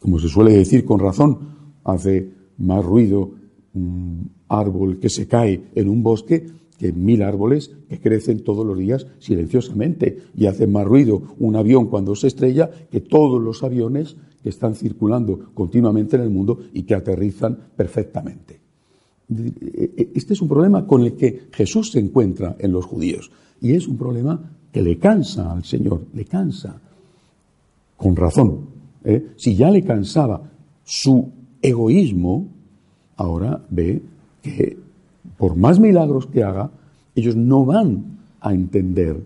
como 0.00 0.18
se 0.18 0.28
suele 0.28 0.52
decir 0.52 0.84
con 0.84 1.00
razón, 1.00 1.38
hace 1.84 2.30
más 2.58 2.84
ruido 2.84 3.30
un 3.74 4.30
árbol 4.48 4.98
que 4.98 5.08
se 5.08 5.26
cae 5.26 5.62
en 5.74 5.88
un 5.88 6.02
bosque 6.02 6.46
que 6.78 6.92
mil 6.92 7.22
árboles 7.22 7.70
que 7.88 8.00
crecen 8.00 8.42
todos 8.42 8.66
los 8.66 8.78
días 8.78 9.06
silenciosamente 9.18 10.18
y 10.36 10.46
hacen 10.46 10.72
más 10.72 10.84
ruido 10.84 11.22
un 11.38 11.56
avión 11.56 11.86
cuando 11.86 12.14
se 12.14 12.26
estrella 12.26 12.70
que 12.90 13.00
todos 13.00 13.40
los 13.40 13.62
aviones 13.62 14.16
que 14.44 14.50
están 14.50 14.74
circulando 14.74 15.54
continuamente 15.54 16.16
en 16.16 16.22
el 16.22 16.28
mundo 16.28 16.58
y 16.74 16.82
que 16.82 16.94
aterrizan 16.94 17.56
perfectamente. 17.74 18.60
Este 20.14 20.34
es 20.34 20.42
un 20.42 20.48
problema 20.48 20.86
con 20.86 21.02
el 21.02 21.14
que 21.14 21.48
Jesús 21.50 21.92
se 21.92 21.98
encuentra 21.98 22.54
en 22.58 22.70
los 22.70 22.84
judíos 22.84 23.30
y 23.62 23.72
es 23.72 23.88
un 23.88 23.96
problema 23.96 24.38
que 24.70 24.82
le 24.82 24.98
cansa 24.98 25.50
al 25.50 25.64
Señor, 25.64 26.02
le 26.12 26.26
cansa, 26.26 26.78
con 27.96 28.14
razón. 28.14 28.66
¿eh? 29.02 29.30
Si 29.36 29.56
ya 29.56 29.70
le 29.70 29.82
cansaba 29.82 30.42
su 30.84 31.26
egoísmo, 31.62 32.46
ahora 33.16 33.64
ve 33.70 34.02
que 34.42 34.76
por 35.38 35.56
más 35.56 35.80
milagros 35.80 36.26
que 36.26 36.44
haga, 36.44 36.70
ellos 37.14 37.34
no 37.34 37.64
van 37.64 38.18
a 38.42 38.52
entender 38.52 39.22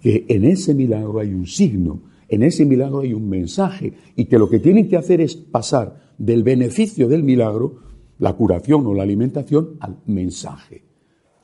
que 0.00 0.26
en 0.28 0.44
ese 0.44 0.74
milagro 0.74 1.18
hay 1.18 1.34
un 1.34 1.48
signo, 1.48 1.98
en 2.34 2.42
ese 2.42 2.64
milagro 2.64 3.00
hay 3.00 3.12
un 3.12 3.28
mensaje 3.28 3.92
y 4.16 4.26
que 4.26 4.38
lo 4.38 4.48
que 4.48 4.58
tienen 4.58 4.88
que 4.88 4.96
hacer 4.96 5.20
es 5.20 5.36
pasar 5.36 6.14
del 6.18 6.42
beneficio 6.42 7.08
del 7.08 7.22
milagro, 7.22 7.76
la 8.18 8.34
curación 8.34 8.86
o 8.86 8.94
la 8.94 9.02
alimentación, 9.02 9.76
al 9.80 9.98
mensaje. 10.06 10.84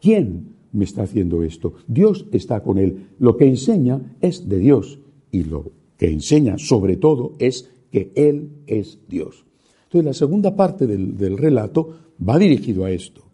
¿Quién 0.01 0.57
me 0.73 0.85
está 0.85 1.03
haciendo 1.03 1.43
esto? 1.43 1.75
Dios 1.87 2.27
está 2.33 2.63
con 2.63 2.79
él. 2.79 3.09
Lo 3.19 3.37
que 3.37 3.47
enseña 3.47 4.17
es 4.21 4.49
de 4.49 4.59
Dios 4.59 5.01
y 5.31 5.45
lo 5.45 5.73
que 5.97 6.11
enseña 6.11 6.59
sobre 6.59 6.97
todo 6.97 7.35
es 7.39 7.71
que 7.91 8.13
Él 8.15 8.63
es 8.67 8.99
Dios. 9.09 9.45
Entonces 9.85 10.07
la 10.07 10.15
segunda 10.15 10.57
parte 10.57 10.87
del, 10.87 11.17
del 11.17 11.37
relato 11.37 11.91
va 12.27 12.39
dirigido 12.39 12.85
a 12.85 12.91
esto. 12.91 13.30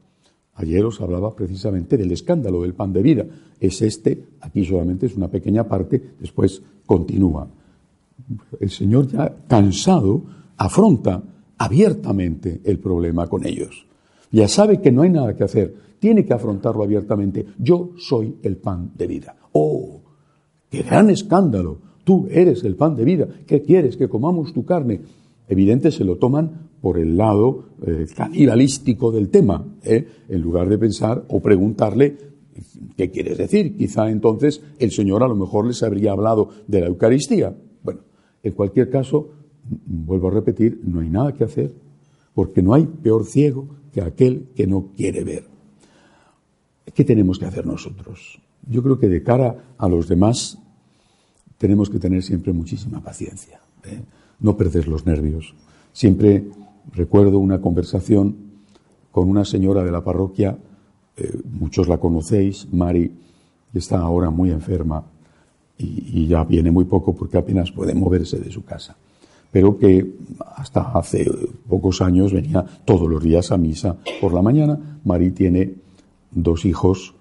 Ayer 0.56 0.84
os 0.84 1.00
hablaba 1.00 1.34
precisamente 1.34 1.96
del 1.96 2.12
escándalo 2.12 2.62
del 2.62 2.74
pan 2.74 2.92
de 2.92 3.02
vida. 3.02 3.26
Es 3.60 3.82
este, 3.82 4.24
aquí 4.40 4.64
solamente 4.64 5.06
es 5.06 5.16
una 5.16 5.28
pequeña 5.28 5.64
parte, 5.64 6.02
después 6.18 6.62
continúa. 6.86 7.48
El 8.58 8.70
Señor 8.70 9.08
ya 9.08 9.36
cansado 9.46 10.22
afronta 10.56 11.22
abiertamente 11.58 12.60
el 12.64 12.78
problema 12.78 13.26
con 13.26 13.46
ellos. 13.46 13.86
Ya 14.32 14.48
sabe 14.48 14.80
que 14.80 14.90
no 14.92 15.02
hay 15.02 15.10
nada 15.10 15.36
que 15.36 15.44
hacer, 15.44 15.74
tiene 15.98 16.24
que 16.24 16.32
afrontarlo 16.32 16.82
abiertamente. 16.82 17.46
Yo 17.58 17.90
soy 17.98 18.36
el 18.42 18.56
pan 18.56 18.92
de 18.96 19.06
vida. 19.06 19.36
¡Oh! 19.52 20.00
¡Qué 20.70 20.82
gran 20.82 21.10
escándalo! 21.10 21.78
Tú 22.04 22.28
eres 22.30 22.64
el 22.64 22.76
pan 22.76 22.94
de 22.94 23.04
vida. 23.04 23.28
¿Qué 23.46 23.62
quieres? 23.62 23.96
Que 23.96 24.08
comamos 24.08 24.52
tu 24.52 24.64
carne. 24.64 25.00
Evidente 25.48 25.90
se 25.90 26.04
lo 26.04 26.16
toman 26.16 26.65
por 26.80 26.98
el 26.98 27.16
lado 27.16 27.70
eh, 27.86 28.06
canibalístico 28.14 29.10
del 29.10 29.28
tema, 29.28 29.64
¿eh? 29.82 30.06
en 30.28 30.40
lugar 30.40 30.68
de 30.68 30.78
pensar 30.78 31.24
o 31.28 31.40
preguntarle 31.40 32.16
qué 32.96 33.10
quieres 33.10 33.38
decir. 33.38 33.76
Quizá 33.76 34.10
entonces 34.10 34.62
el 34.78 34.90
Señor 34.90 35.22
a 35.22 35.28
lo 35.28 35.34
mejor 35.34 35.66
les 35.66 35.82
habría 35.82 36.12
hablado 36.12 36.50
de 36.66 36.80
la 36.80 36.86
Eucaristía. 36.86 37.56
Bueno, 37.82 38.00
en 38.42 38.52
cualquier 38.52 38.90
caso, 38.90 39.30
vuelvo 39.86 40.28
a 40.28 40.32
repetir, 40.32 40.80
no 40.84 41.00
hay 41.00 41.10
nada 41.10 41.32
que 41.32 41.44
hacer, 41.44 41.72
porque 42.34 42.62
no 42.62 42.74
hay 42.74 42.86
peor 42.86 43.24
ciego 43.24 43.68
que 43.92 44.02
aquel 44.02 44.48
que 44.54 44.66
no 44.66 44.88
quiere 44.96 45.24
ver. 45.24 45.44
¿Qué 46.94 47.04
tenemos 47.04 47.38
que 47.38 47.46
hacer 47.46 47.66
nosotros? 47.66 48.38
Yo 48.68 48.82
creo 48.82 48.98
que 48.98 49.08
de 49.08 49.22
cara 49.22 49.74
a 49.78 49.88
los 49.88 50.08
demás 50.08 50.58
tenemos 51.58 51.90
que 51.90 51.98
tener 51.98 52.22
siempre 52.22 52.52
muchísima 52.52 53.02
paciencia, 53.02 53.60
¿eh? 53.84 54.00
no 54.40 54.56
perder 54.56 54.88
los 54.88 55.06
nervios. 55.06 55.54
Siempre 55.92 56.44
recuerdo 56.92 57.38
una 57.38 57.60
conversación 57.60 58.36
con 59.10 59.28
una 59.28 59.44
señora 59.44 59.82
de 59.82 59.90
la 59.90 60.04
parroquia, 60.04 60.58
eh, 61.16 61.32
muchos 61.50 61.88
la 61.88 61.98
conocéis, 61.98 62.68
Mari, 62.72 63.10
que 63.72 63.78
está 63.78 63.98
ahora 63.98 64.30
muy 64.30 64.50
enferma 64.50 65.04
y, 65.78 66.26
ya 66.26 66.44
viene 66.44 66.70
muy 66.70 66.84
poco 66.84 67.14
porque 67.14 67.38
apenas 67.38 67.70
puede 67.70 67.94
moverse 67.94 68.38
de 68.38 68.50
su 68.50 68.64
casa, 68.64 68.96
pero 69.50 69.78
que 69.78 70.16
hasta 70.56 70.92
hace 70.92 71.30
pocos 71.68 72.02
años 72.02 72.32
venía 72.32 72.64
todos 72.84 73.08
los 73.08 73.22
días 73.22 73.52
a 73.52 73.56
misa 73.56 73.96
por 74.20 74.32
la 74.32 74.42
mañana. 74.42 75.00
Mari 75.04 75.30
tiene 75.30 75.74
dos 76.30 76.64
hijos 76.64 77.14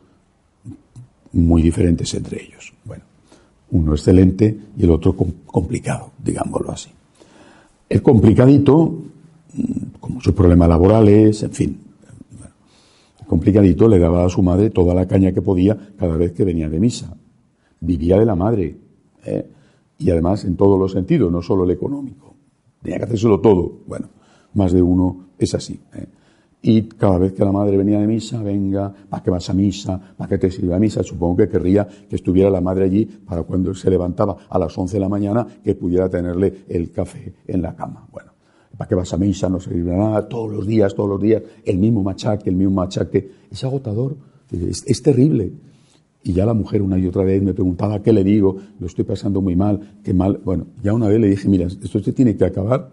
muy 1.32 1.62
diferentes 1.62 2.14
entre 2.14 2.44
ellos. 2.44 2.74
Bueno, 2.84 3.04
uno 3.72 3.94
excelente 3.94 4.58
y 4.78 4.84
el 4.84 4.92
otro 4.92 5.16
complicado, 5.46 6.12
digámoslo 6.24 6.72
así. 6.72 6.90
El 7.88 8.02
complicadito 8.02 8.96
muchos 10.16 10.34
problemas 10.34 10.70
laborales, 10.70 11.44
en 11.44 11.52
fin. 11.52 11.78
complicadito 13.28 13.88
le 13.90 14.00
daba 14.00 14.26
a 14.26 14.30
su 14.30 14.42
madre 14.42 14.70
toda 14.70 14.94
la 14.94 15.06
caña 15.08 15.34
que 15.34 15.42
podía 15.42 15.78
cada 15.98 16.16
vez 16.16 16.32
que 16.32 16.46
venía 16.46 16.70
de 16.70 16.80
misa. 16.80 17.14
Vivía 17.82 18.18
de 18.18 18.26
la 18.26 18.36
madre. 18.36 18.78
¿eh? 19.26 19.50
Y 19.98 20.10
además 20.10 20.46
en 20.46 20.56
todos 20.56 20.80
los 20.80 20.94
sentidos, 20.94 21.32
no 21.32 21.42
solo 21.42 21.66
el 21.66 21.72
económico. 21.72 22.34
Tenía 22.82 23.00
que 23.00 23.06
hacérselo 23.06 23.42
todo. 23.42 23.80
Bueno, 23.88 24.08
más 24.54 24.72
de 24.72 24.82
uno 24.82 25.26
es 25.38 25.54
así. 25.54 25.82
¿eh? 25.94 26.06
Y 26.62 26.84
cada 26.84 27.18
vez 27.18 27.34
que 27.34 27.44
la 27.44 27.52
madre 27.52 27.76
venía 27.76 28.00
de 28.00 28.08
misa, 28.08 28.42
venga, 28.42 28.94
¿para 29.10 29.22
qué 29.22 29.32
vas 29.32 29.50
a 29.50 29.54
misa? 29.54 30.00
¿Para 30.16 30.30
qué 30.30 30.38
te 30.38 30.50
sirve 30.50 30.76
a 30.76 30.80
misa? 30.80 31.04
Supongo 31.04 31.38
que 31.38 31.50
querría 31.50 31.86
que 32.10 32.16
estuviera 32.16 32.50
la 32.50 32.62
madre 32.62 32.86
allí 32.86 33.06
para 33.06 33.44
cuando 33.44 33.76
se 33.76 33.90
levantaba 33.90 34.38
a 34.50 34.58
las 34.58 34.78
11 34.78 34.96
de 34.96 35.02
la 35.02 35.10
mañana 35.10 35.46
que 35.62 35.76
pudiera 35.76 36.08
tenerle 36.08 36.64
el 36.70 36.92
café 36.92 37.34
en 37.48 37.62
la 37.62 37.76
cama. 37.76 38.08
Bueno, 38.12 38.35
¿Para 38.78 38.88
qué 38.88 38.96
vas 38.96 39.14
a 39.14 39.18
misa? 39.18 39.50
No 39.50 39.60
se 39.60 39.74
nada. 39.76 40.28
Todos 40.28 40.52
los 40.52 40.68
días, 40.68 40.94
todos 40.94 41.10
los 41.10 41.22
días, 41.22 41.42
el 41.64 41.78
mismo 41.78 42.04
machaque, 42.04 42.50
el 42.50 42.56
mismo 42.56 42.76
machaque. 42.76 43.30
Es 43.50 43.64
agotador, 43.64 44.18
es, 44.52 45.02
terrible. 45.02 45.54
Y 46.24 46.34
ya 46.34 46.46
la 46.46 46.54
mujer 46.54 46.82
una 46.82 46.98
y 46.98 47.08
otra 47.08 47.24
vez 47.24 47.42
me 47.42 47.54
preguntaba, 47.54 48.02
¿qué 48.02 48.12
le 48.12 48.24
digo? 48.24 48.58
Lo 48.80 48.88
estoy 48.88 49.06
pasando 49.06 49.42
muy 49.42 49.56
mal, 49.56 50.00
qué 50.04 50.14
mal. 50.14 50.42
Bueno, 50.44 50.68
ya 50.84 50.94
una 50.94 51.08
vez 51.08 51.20
le 51.20 51.28
dije, 51.28 51.48
mira, 51.48 51.68
esto 51.68 52.00
se 52.00 52.14
tiene 52.14 52.36
que 52.36 52.46
acabar. 52.46 52.92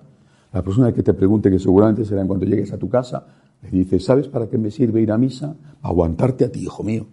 La 0.52 0.62
persona 0.62 0.92
que 0.92 1.02
te 1.02 1.14
pregunte, 1.14 1.50
que 1.50 1.58
seguramente 1.58 2.04
será 2.04 2.20
en 2.20 2.28
cuanto 2.28 2.44
llegues 2.44 2.72
a 2.72 2.78
tu 2.78 2.88
casa, 2.88 3.26
le 3.62 3.70
dice, 3.70 3.98
¿sabes 4.00 4.28
para 4.28 4.48
qué 4.48 4.58
me 4.58 4.70
sirve 4.70 5.00
ir 5.00 5.10
a 5.10 5.18
misa? 5.18 5.56
aguantarte 5.82 6.44
a 6.44 6.52
ti, 6.52 6.60
hijo 6.60 6.82
mío. 6.82 7.06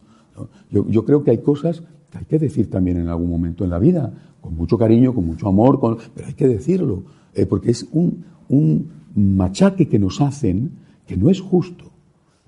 Yo, 0.69 0.87
yo, 0.87 1.03
creo 1.03 1.23
que 1.23 1.31
hay 1.31 1.39
cosas 1.39 1.81
que 2.11 2.17
hay 2.19 2.25
que 2.25 2.39
decir 2.39 2.69
también 2.69 2.97
en 2.97 3.07
algún 3.07 3.29
momento 3.29 3.63
en 3.63 3.71
la 3.71 3.79
vida, 3.79 4.13
con 4.41 4.55
mucho 4.55 4.77
cariño, 4.77 5.13
con 5.13 5.25
mucho 5.25 5.47
amor, 5.47 5.79
con, 5.79 5.97
pero 6.13 6.27
hay 6.27 6.33
que 6.33 6.47
decirlo, 6.47 7.03
eh, 7.33 7.45
porque 7.45 7.71
es 7.71 7.87
un, 7.91 8.23
un 8.49 8.89
machaque 9.15 9.87
que 9.87 9.99
nos 9.99 10.21
hacen 10.21 10.71
que 11.07 11.17
no 11.17 11.29
es 11.29 11.41
justo. 11.41 11.85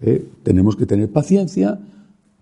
¿eh? 0.01 0.23
Tenemos 0.43 0.75
que 0.75 0.85
tener 0.85 1.09
paciencia, 1.09 1.79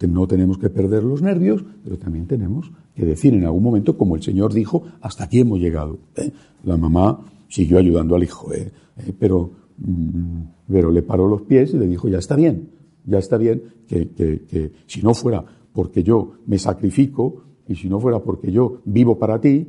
no 0.07 0.27
tenemos 0.27 0.57
que 0.57 0.69
perder 0.69 1.03
los 1.03 1.21
nervios, 1.21 1.63
pero 1.83 1.97
también 1.97 2.25
tenemos 2.25 2.71
que 2.95 3.05
decir 3.05 3.33
en 3.33 3.45
algún 3.45 3.63
momento, 3.63 3.97
como 3.97 4.15
el 4.15 4.23
Señor 4.23 4.53
dijo, 4.53 4.83
hasta 5.01 5.25
aquí 5.25 5.39
hemos 5.39 5.59
llegado. 5.59 5.97
¿eh? 6.15 6.31
La 6.63 6.77
mamá 6.77 7.21
siguió 7.47 7.77
ayudando 7.77 8.15
al 8.15 8.23
hijo, 8.23 8.53
¿eh? 8.53 8.71
pero, 9.17 9.51
mm, 9.77 10.41
pero 10.71 10.91
le 10.91 11.01
paró 11.01 11.27
los 11.27 11.43
pies 11.43 11.73
y 11.73 11.77
le 11.77 11.87
dijo, 11.87 12.07
ya 12.07 12.17
está 12.17 12.35
bien, 12.35 12.69
ya 13.05 13.19
está 13.19 13.37
bien 13.37 13.63
que, 13.87 14.09
que 14.09 14.71
si 14.85 15.01
no 15.01 15.13
fuera 15.13 15.43
porque 15.73 16.03
yo 16.03 16.33
me 16.45 16.59
sacrifico 16.59 17.43
y 17.67 17.75
si 17.75 17.87
no 17.87 17.99
fuera 17.99 18.19
porque 18.19 18.51
yo 18.51 18.81
vivo 18.85 19.17
para 19.17 19.39
ti, 19.39 19.67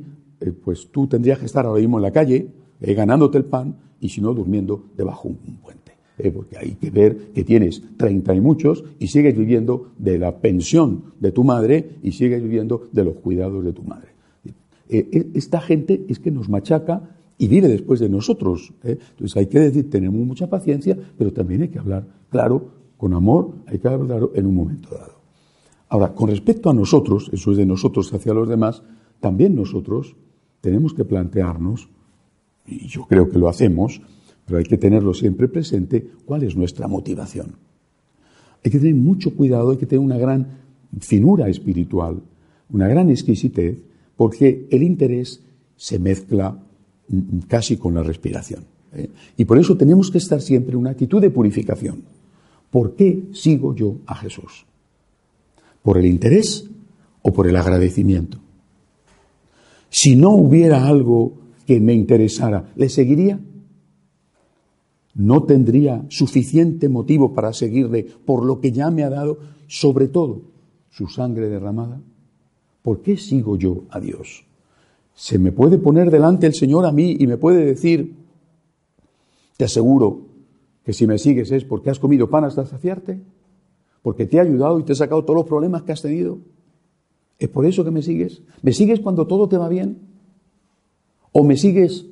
pues 0.63 0.89
tú 0.91 1.07
tendrías 1.07 1.39
que 1.39 1.45
estar 1.45 1.65
ahora 1.65 1.79
mismo 1.79 1.97
en 1.97 2.03
la 2.03 2.11
calle, 2.11 2.47
eh, 2.81 2.93
ganándote 2.93 3.37
el 3.37 3.45
pan 3.45 3.75
y 3.99 4.09
si 4.09 4.21
no 4.21 4.33
durmiendo 4.33 4.85
debajo 4.97 5.29
de 5.29 5.49
un 5.49 5.57
puente. 5.57 5.91
Eh, 6.17 6.31
porque 6.31 6.57
hay 6.57 6.71
que 6.71 6.89
ver 6.89 7.31
que 7.33 7.43
tienes 7.43 7.81
treinta 7.97 8.33
y 8.35 8.41
muchos 8.41 8.83
y 8.99 9.07
sigues 9.07 9.37
viviendo 9.37 9.91
de 9.97 10.19
la 10.19 10.37
pensión 10.37 11.13
de 11.19 11.31
tu 11.31 11.43
madre 11.43 11.97
y 12.03 12.11
sigues 12.11 12.41
viviendo 12.41 12.89
de 12.91 13.03
los 13.03 13.15
cuidados 13.15 13.63
de 13.63 13.73
tu 13.73 13.83
madre. 13.83 14.09
Eh, 14.89 15.31
esta 15.33 15.61
gente 15.61 16.05
es 16.09 16.19
que 16.19 16.31
nos 16.31 16.49
machaca 16.49 17.15
y 17.37 17.47
vive 17.47 17.67
después 17.67 17.99
de 17.99 18.09
nosotros. 18.09 18.73
Entonces 18.83 19.37
hay 19.37 19.47
que 19.47 19.59
decir, 19.59 19.89
tenemos 19.89 20.21
mucha 20.25 20.49
paciencia, 20.49 20.97
pero 21.17 21.31
también 21.31 21.63
hay 21.63 21.69
que 21.69 21.79
hablar 21.79 22.05
claro, 22.29 22.69
con 22.97 23.13
amor, 23.13 23.53
hay 23.65 23.79
que 23.79 23.87
hablar 23.87 24.05
claro 24.05 24.31
en 24.35 24.45
un 24.45 24.55
momento 24.55 24.89
dado. 24.93 25.21
Ahora, 25.89 26.13
con 26.13 26.29
respecto 26.29 26.69
a 26.69 26.73
nosotros, 26.73 27.29
eso 27.33 27.51
es 27.51 27.57
de 27.57 27.65
nosotros 27.65 28.13
hacia 28.13 28.33
los 28.33 28.47
demás, 28.47 28.83
también 29.19 29.55
nosotros 29.55 30.15
tenemos 30.61 30.93
que 30.93 31.03
plantearnos 31.03 31.89
y 32.65 32.87
yo 32.87 33.05
creo 33.05 33.29
que 33.29 33.39
lo 33.39 33.49
hacemos, 33.49 34.01
pero 34.45 34.59
hay 34.59 34.65
que 34.65 34.77
tenerlo 34.77 35.13
siempre 35.13 35.47
presente, 35.47 36.05
cuál 36.25 36.43
es 36.43 36.55
nuestra 36.55 36.87
motivación. 36.87 37.55
Hay 38.63 38.71
que 38.71 38.79
tener 38.79 38.95
mucho 38.95 39.35
cuidado, 39.35 39.71
hay 39.71 39.77
que 39.77 39.85
tener 39.85 40.03
una 40.03 40.17
gran 40.17 40.47
finura 40.99 41.49
espiritual, 41.49 42.21
una 42.69 42.87
gran 42.87 43.09
exquisitez, 43.09 43.77
porque 44.15 44.67
el 44.69 44.83
interés 44.83 45.41
se 45.75 45.99
mezcla 45.99 46.51
mm, 47.07 47.17
mm, 47.17 47.39
casi 47.47 47.77
con 47.77 47.93
la 47.93 48.03
respiración. 48.03 48.65
¿eh? 48.93 49.09
Y 49.37 49.45
por 49.45 49.57
eso 49.57 49.75
tenemos 49.75 50.11
que 50.11 50.19
estar 50.19 50.41
siempre 50.41 50.73
en 50.73 50.79
una 50.79 50.91
actitud 50.91 51.21
de 51.21 51.29
purificación. 51.29 52.03
¿Por 52.69 52.95
qué 52.95 53.23
sigo 53.33 53.75
yo 53.75 53.97
a 54.05 54.15
Jesús? 54.15 54.65
¿Por 55.81 55.97
el 55.97 56.05
interés 56.05 56.69
o 57.21 57.33
por 57.33 57.47
el 57.47 57.55
agradecimiento? 57.55 58.37
Si 59.89 60.15
no 60.15 60.31
hubiera 60.35 60.87
algo 60.87 61.33
que 61.71 61.79
me 61.79 61.93
interesara, 61.93 62.73
¿le 62.75 62.89
seguiría? 62.89 63.39
no 65.15 65.43
tendría 65.43 66.05
suficiente 66.09 66.89
motivo 66.89 67.33
para 67.33 67.53
seguirle 67.53 68.05
por 68.25 68.45
lo 68.45 68.59
que 68.59 68.71
ya 68.73 68.91
me 68.91 69.03
ha 69.03 69.09
dado, 69.09 69.37
sobre 69.67 70.09
todo 70.09 70.41
su 70.89 71.07
sangre 71.07 71.47
derramada? 71.47 72.01
¿Por 72.81 73.01
qué 73.01 73.15
sigo 73.15 73.55
yo 73.55 73.83
a 73.89 74.01
Dios? 74.01 74.45
Se 75.13 75.37
me 75.37 75.51
puede 75.53 75.77
poner 75.77 76.11
delante 76.11 76.47
el 76.47 76.53
Señor 76.53 76.85
a 76.85 76.91
mí 76.91 77.15
y 77.19 77.27
me 77.27 77.37
puede 77.37 77.65
decir, 77.65 78.15
te 79.55 79.65
aseguro 79.65 80.21
que 80.83 80.93
si 80.93 81.05
me 81.05 81.17
sigues 81.17 81.51
es 81.51 81.63
porque 81.63 81.89
has 81.89 81.99
comido 81.99 82.29
pan 82.29 82.43
hasta 82.43 82.65
saciarte, 82.65 83.21
porque 84.01 84.25
te 84.25 84.39
ha 84.39 84.43
ayudado 84.43 84.79
y 84.79 84.83
te 84.83 84.93
ha 84.93 84.95
sacado 84.95 85.23
todos 85.23 85.37
los 85.37 85.47
problemas 85.47 85.83
que 85.83 85.91
has 85.91 86.01
tenido. 86.01 86.39
¿Es 87.37 87.49
por 87.49 87.65
eso 87.65 87.83
que 87.83 87.91
me 87.91 88.01
sigues? 88.01 88.41
¿Me 88.61 88.73
sigues 88.73 88.99
cuando 88.99 89.27
todo 89.27 89.47
te 89.47 89.57
va 89.57 89.69
bien? 89.69 90.10
¿O 91.31 91.43
me 91.43 91.57
sigues 91.57 92.05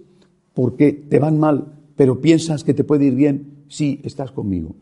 porque 0.54 0.92
te 0.94 1.20
van 1.20 1.40
mal, 1.40 1.74
pero 1.96 2.22
piensas 2.22 2.64
que 2.64 2.74
te 2.74 2.84
puede 2.84 3.06
ir 3.06 3.16
bien 3.16 3.66
si 3.68 4.00
estás 4.04 4.32
conmigo? 4.32 4.76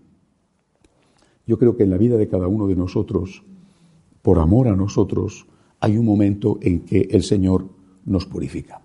Yo 1.45 1.57
creo 1.57 1.75
que 1.75 1.83
en 1.83 1.91
la 1.91 1.97
vida 1.97 2.17
de 2.17 2.27
cada 2.27 2.47
uno 2.47 2.67
de 2.67 2.75
nosotros, 2.75 3.43
por 4.21 4.39
amor 4.39 4.67
a 4.67 4.75
nosotros, 4.75 5.47
hay 5.79 5.97
un 5.97 6.05
momento 6.05 6.59
en 6.61 6.81
que 6.81 7.07
el 7.11 7.23
Señor 7.23 7.67
nos 8.05 8.25
purifica. 8.25 8.81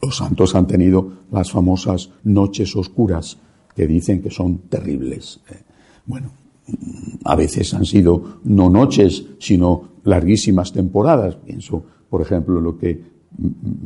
Los 0.00 0.16
santos 0.16 0.54
han 0.54 0.66
tenido 0.66 1.12
las 1.30 1.52
famosas 1.52 2.10
noches 2.24 2.74
oscuras 2.74 3.38
que 3.74 3.86
dicen 3.86 4.20
que 4.20 4.30
son 4.30 4.58
terribles. 4.68 5.40
Eh, 5.48 5.62
bueno, 6.06 6.32
a 7.24 7.36
veces 7.36 7.72
han 7.74 7.84
sido 7.84 8.40
no 8.44 8.68
noches, 8.68 9.24
sino 9.38 9.90
larguísimas 10.04 10.72
temporadas. 10.72 11.36
Pienso, 11.36 11.84
por 12.10 12.20
ejemplo, 12.20 12.60
lo 12.60 12.76
que, 12.76 13.00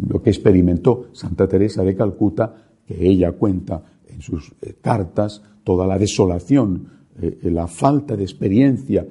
lo 0.08 0.22
que 0.22 0.30
experimentó 0.30 1.08
Santa 1.12 1.46
Teresa 1.46 1.82
de 1.82 1.94
Calcuta, 1.94 2.54
que 2.86 3.08
ella 3.08 3.32
cuenta 3.32 3.82
en 4.08 4.20
sus 4.20 4.52
eh, 4.62 4.74
cartas 4.80 5.42
toda 5.64 5.86
la 5.86 5.98
desolación, 5.98 6.88
eh, 7.20 7.38
la 7.44 7.66
falta 7.66 8.16
de 8.16 8.22
experiencia 8.22 9.06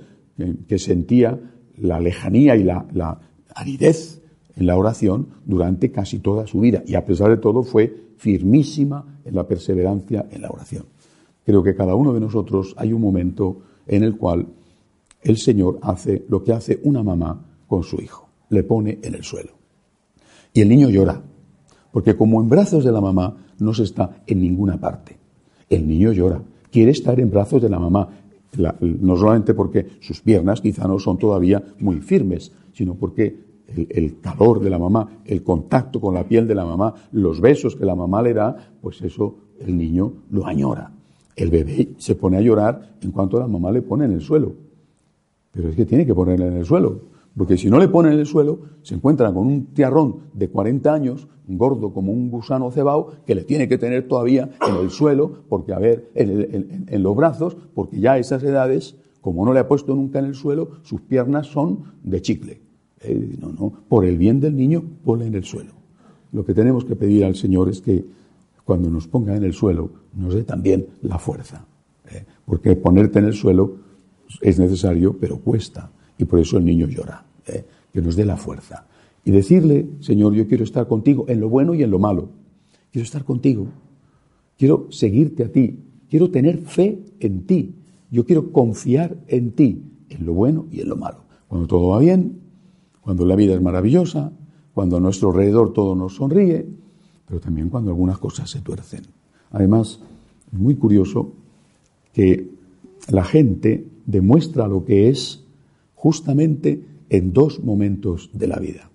que 0.68 0.78
sentía, 0.78 1.40
la 1.78 2.00
lejanía 2.00 2.58
y 2.58 2.64
la, 2.64 2.86
la 2.94 3.20
aridez 3.56 4.22
en 4.56 4.66
la 4.66 4.78
oración 4.78 5.28
durante 5.46 5.92
casi 5.92 6.20
toda 6.20 6.46
su 6.46 6.60
vida. 6.60 6.84
Y 6.86 6.96
a 6.96 7.06
pesar 7.06 7.30
de 7.30 7.38
todo 7.38 7.64
fue 7.64 8.12
firmísima 8.18 9.22
en 9.24 9.36
la 9.36 9.48
perseverancia 9.48 10.26
en 10.30 10.42
la 10.42 10.50
oración. 10.50 10.86
Creo 11.46 11.64
que 11.64 11.76
cada 11.76 11.96
uno 11.96 12.14
de 12.14 12.20
nosotros 12.20 12.74
hay 12.78 12.92
un 12.92 13.02
momento 13.02 13.62
en 13.88 14.04
el 14.04 14.18
cual 14.18 14.48
el 15.22 15.38
Señor 15.38 15.80
hace 15.82 16.26
lo 16.30 16.44
que 16.44 16.54
hace 16.54 16.80
una 16.84 17.04
mamá 17.04 17.46
con 17.68 17.84
su 17.84 18.02
hijo, 18.02 18.30
le 18.50 18.64
pone 18.64 19.00
en 19.02 19.16
el 19.16 19.24
suelo. 19.24 19.54
Y 20.56 20.62
el 20.62 20.70
niño 20.70 20.90
llora, 20.90 21.22
porque 21.92 22.16
como 22.16 22.42
en 22.42 22.48
brazos 22.48 22.86
de 22.86 22.92
la 22.94 23.02
mamá 23.02 23.36
no 23.60 23.74
se 23.74 23.84
está 23.84 24.24
en 24.26 24.40
ninguna 24.40 24.80
parte. 24.80 25.18
El 25.70 25.86
niño 25.86 26.14
llora, 26.14 26.42
quiere 26.72 26.92
estar 26.92 27.20
en 27.20 27.30
brazos 27.30 27.62
de 27.62 27.68
la 27.68 27.78
mamá, 27.78 28.08
no 28.80 29.18
solamente 29.18 29.54
porque 29.54 29.86
sus 30.00 30.22
piernas 30.22 30.62
quizá 30.62 30.88
no 30.88 30.98
son 30.98 31.18
todavía 31.18 31.62
muy 31.80 31.98
firmes, 31.98 32.54
sino 32.72 32.96
porque 32.96 33.36
el, 33.68 34.22
calor 34.22 34.62
de 34.62 34.70
la 34.70 34.80
mamá, 34.80 35.20
el 35.26 35.44
contacto 35.44 36.00
con 36.00 36.14
la 36.14 36.24
piel 36.24 36.48
de 36.48 36.56
la 36.56 36.64
mamá, 36.64 36.94
los 37.12 37.42
besos 37.42 37.76
que 37.76 37.84
la 37.84 37.96
mamá 37.96 38.22
le 38.22 38.34
da, 38.34 38.56
pues 38.80 39.02
eso 39.02 39.36
el 39.60 39.78
niño 39.78 40.14
lo 40.32 40.46
añora. 40.46 40.90
El 41.36 41.50
bebé 41.50 41.90
se 41.98 42.16
pone 42.16 42.38
a 42.38 42.42
llorar 42.42 42.96
en 43.02 43.12
cuanto 43.12 43.38
la 43.38 43.48
mamá 43.48 43.74
le 43.74 43.82
pone 43.82 44.06
en 44.06 44.14
el 44.14 44.22
suelo. 44.22 44.54
Pero 45.52 45.68
es 45.68 45.76
que 45.76 45.86
tiene 45.86 46.06
que 46.06 46.16
ponerle 46.16 46.48
en 46.48 46.56
el 46.56 46.66
suelo, 46.66 47.15
porque 47.38 47.58
si 47.58 47.70
no 47.70 47.80
le 47.80 47.88
pone 47.88 48.12
en 48.14 48.20
el 48.20 48.26
suelo, 48.26 48.60
se 48.82 48.96
encuentra 48.96 49.34
con 49.34 49.48
un 49.48 49.66
tiarrón 49.68 50.18
de 50.34 50.50
40 50.50 50.94
años, 50.94 51.28
gordo 51.48 51.94
como 51.94 52.12
un 52.12 52.30
gusano 52.30 52.72
cebao, 52.72 53.12
que 53.26 53.36
le 53.36 53.44
tiene 53.44 53.68
que 53.68 53.78
tener 53.78 54.08
todavía 54.08 54.50
en 54.68 54.76
el 54.78 54.90
suelo, 54.90 55.44
porque 55.50 55.74
a 55.74 55.80
ver, 55.80 56.10
en, 56.16 56.86
en 56.88 57.04
los 57.04 57.16
brazos, 57.16 57.58
porque 57.74 58.00
ya 58.00 58.14
a 58.14 58.18
esas 58.18 58.42
edades, 58.44 58.96
como 59.22 59.46
no 59.46 59.54
le 59.54 59.60
ha 59.60 59.68
puesto 59.68 59.96
nunca 59.96 60.20
en 60.20 60.26
el 60.26 60.36
suelo, 60.36 60.70
sus 60.84 61.02
piernas 61.02 61.48
son 61.48 61.94
de 62.04 62.22
chicle. 62.22 62.62
Eh, 63.02 63.36
no, 63.40 63.52
no, 63.52 63.72
por 63.88 64.06
el 64.06 64.18
bien 64.18 64.40
del 64.40 64.56
niño, 64.56 64.84
ponle 65.04 65.28
en 65.28 65.36
el 65.36 65.44
suelo. 65.44 65.74
Lo 66.32 66.46
que 66.46 66.54
tenemos 66.54 66.86
que 66.86 66.96
pedir 66.96 67.24
al 67.26 67.36
Señor 67.36 67.70
es 67.70 67.82
que 67.82 68.06
cuando 68.64 68.90
nos 68.90 69.08
ponga 69.08 69.36
en 69.36 69.44
el 69.44 69.54
suelo, 69.54 69.92
nos 70.14 70.34
dé 70.34 70.44
también 70.44 70.88
la 71.04 71.20
fuerza. 71.20 71.66
¿eh? 72.12 72.26
Porque 72.46 72.76
ponerte 72.76 73.20
en 73.20 73.26
el 73.26 73.34
suelo 73.34 73.76
es 74.42 74.58
necesario, 74.58 75.16
pero 75.20 75.40
cuesta. 75.40 75.92
Y 76.18 76.26
por 76.26 76.40
eso 76.40 76.58
el 76.58 76.66
niño 76.66 76.88
llora. 76.88 77.25
¿Eh? 77.48 77.66
Que 77.92 78.02
nos 78.02 78.16
dé 78.16 78.26
la 78.26 78.38
fuerza. 78.38 78.86
Y 79.24 79.32
decirle, 79.32 79.88
Señor, 80.02 80.34
yo 80.34 80.48
quiero 80.48 80.64
estar 80.64 80.88
contigo 80.88 81.26
en 81.28 81.40
lo 81.40 81.50
bueno 81.50 81.74
y 81.74 81.84
en 81.84 81.92
lo 81.92 82.00
malo. 82.00 82.30
Quiero 82.92 83.04
estar 83.04 83.24
contigo. 83.24 83.68
Quiero 84.58 84.88
seguirte 84.92 85.44
a 85.44 85.52
ti. 85.52 85.80
Quiero 86.10 86.30
tener 86.30 86.60
fe 86.60 87.00
en 87.20 87.46
ti. 87.46 87.76
Yo 88.12 88.26
quiero 88.26 88.52
confiar 88.52 89.18
en 89.28 89.52
ti, 89.52 89.84
en 90.10 90.26
lo 90.26 90.34
bueno 90.34 90.68
y 90.72 90.82
en 90.82 90.90
lo 90.90 90.96
malo. 90.96 91.18
Cuando 91.48 91.68
todo 91.68 91.90
va 91.90 92.00
bien, 92.00 92.40
cuando 93.02 93.26
la 93.26 93.36
vida 93.36 93.56
es 93.56 93.62
maravillosa, 93.62 94.32
cuando 94.74 94.98
a 94.98 95.00
nuestro 95.00 95.30
alrededor 95.30 95.74
todo 95.74 95.96
nos 95.96 96.16
sonríe, 96.16 96.66
pero 97.28 97.40
también 97.40 97.70
cuando 97.70 97.92
algunas 97.92 98.18
cosas 98.20 98.50
se 98.50 98.62
tuercen. 98.62 99.02
Además, 99.52 100.00
es 100.52 100.60
muy 100.60 100.76
curioso 100.76 101.34
que 102.14 102.50
la 103.10 103.24
gente 103.24 103.86
demuestra 104.06 104.68
lo 104.68 104.86
que 104.86 105.10
es 105.10 105.44
justamente 105.96 106.82
en 107.10 107.34
dos 107.34 107.64
momentos 107.64 108.30
de 108.34 108.48
la 108.48 108.58
vida. 108.58 108.90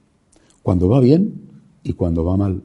Cuando 0.62 0.88
va 0.88 1.00
bien 1.00 1.34
y 1.82 1.94
cuando 1.94 2.24
va 2.24 2.36
mal. 2.36 2.62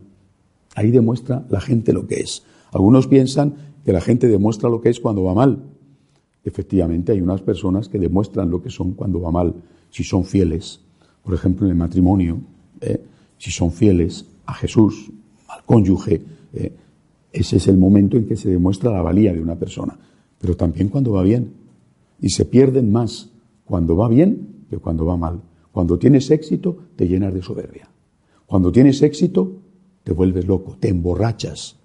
Ahí 0.75 0.91
demuestra 0.91 1.45
la 1.49 1.61
gente 1.61 1.93
lo 1.93 2.07
que 2.07 2.15
es. 2.15 2.43
Algunos 2.71 3.07
piensan 3.07 3.55
que 3.85 3.93
la 3.93 4.01
gente 4.01 4.27
demuestra 4.27 4.69
lo 4.69 4.81
que 4.81 4.89
es 4.89 4.99
cuando 4.99 5.23
va 5.23 5.33
mal. 5.33 5.63
Efectivamente, 6.43 7.11
hay 7.11 7.21
unas 7.21 7.41
personas 7.41 7.87
que 7.87 7.99
demuestran 7.99 8.51
lo 8.51 8.61
que 8.61 8.69
son 8.69 8.93
cuando 8.93 9.21
va 9.21 9.31
mal, 9.31 9.55
si 9.89 10.03
son 10.03 10.25
fieles, 10.25 10.81
por 11.23 11.33
ejemplo, 11.33 11.65
en 11.65 11.71
el 11.71 11.77
matrimonio, 11.77 12.39
eh, 12.81 13.01
si 13.37 13.51
son 13.51 13.71
fieles 13.71 14.25
a 14.45 14.53
Jesús, 14.53 15.11
al 15.47 15.63
cónyuge, 15.63 16.21
eh, 16.53 16.73
ese 17.31 17.57
es 17.57 17.67
el 17.67 17.77
momento 17.77 18.15
en 18.15 18.27
que 18.27 18.35
se 18.35 18.49
demuestra 18.49 18.91
la 18.91 19.01
valía 19.01 19.33
de 19.33 19.41
una 19.41 19.55
persona. 19.55 19.97
Pero 20.39 20.55
también 20.55 20.89
cuando 20.89 21.11
va 21.11 21.23
bien. 21.23 21.51
Y 22.21 22.29
se 22.29 22.45
pierden 22.45 22.91
más 22.91 23.29
cuando 23.65 23.97
va 23.97 24.07
bien 24.07 24.54
que 24.69 24.77
cuando 24.77 25.05
va 25.05 25.17
mal. 25.17 25.41
Cuando 25.71 25.97
tienes 25.99 26.29
éxito, 26.31 26.77
te 26.95 27.07
llenas 27.07 27.33
de 27.33 27.41
soberbia. 27.41 27.89
Cuando 28.45 28.71
tienes 28.71 29.01
éxito, 29.01 29.61
te 30.03 30.13
vuelves 30.13 30.47
loco, 30.47 30.77
te 30.79 30.89
emborrachas. 30.89 31.77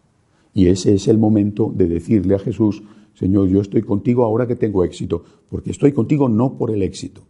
Y 0.52 0.66
ese 0.66 0.94
es 0.94 1.08
el 1.08 1.18
momento 1.18 1.72
de 1.74 1.88
decirle 1.88 2.34
a 2.34 2.38
Jesús, 2.38 2.82
Señor, 3.14 3.48
yo 3.48 3.60
estoy 3.60 3.82
contigo 3.82 4.24
ahora 4.24 4.46
que 4.46 4.56
tengo 4.56 4.84
éxito, 4.84 5.24
porque 5.48 5.70
estoy 5.70 5.92
contigo 5.92 6.28
no 6.28 6.56
por 6.56 6.70
el 6.70 6.82
éxito, 6.82 7.22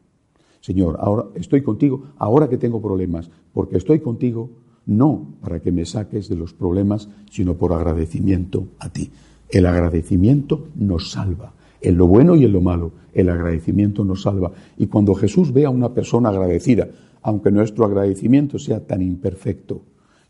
Señor, 0.60 0.98
ahora 1.00 1.26
estoy 1.34 1.62
contigo, 1.62 2.12
ahora 2.18 2.48
que 2.48 2.58
tengo 2.58 2.82
problemas, 2.82 3.30
porque 3.52 3.78
estoy 3.78 4.00
contigo 4.00 4.50
no 4.86 5.34
para 5.40 5.60
que 5.60 5.72
me 5.72 5.86
saques 5.86 6.28
de 6.28 6.36
los 6.36 6.52
problemas, 6.52 7.08
sino 7.30 7.56
por 7.56 7.72
agradecimiento 7.72 8.68
a 8.78 8.90
ti. 8.90 9.10
El 9.48 9.66
agradecimiento 9.66 10.68
nos 10.76 11.10
salva, 11.10 11.54
en 11.80 11.96
lo 11.96 12.06
bueno 12.06 12.36
y 12.36 12.44
en 12.44 12.52
lo 12.52 12.60
malo. 12.60 12.92
El 13.12 13.28
agradecimiento 13.28 14.04
nos 14.04 14.22
salva. 14.22 14.52
Y 14.76 14.86
cuando 14.86 15.14
Jesús 15.14 15.52
ve 15.52 15.64
a 15.64 15.70
una 15.70 15.92
persona 15.92 16.28
agradecida, 16.28 16.88
aunque 17.22 17.50
nuestro 17.50 17.84
agradecimiento 17.84 18.58
sea 18.58 18.86
tan 18.86 19.02
imperfecto, 19.02 19.82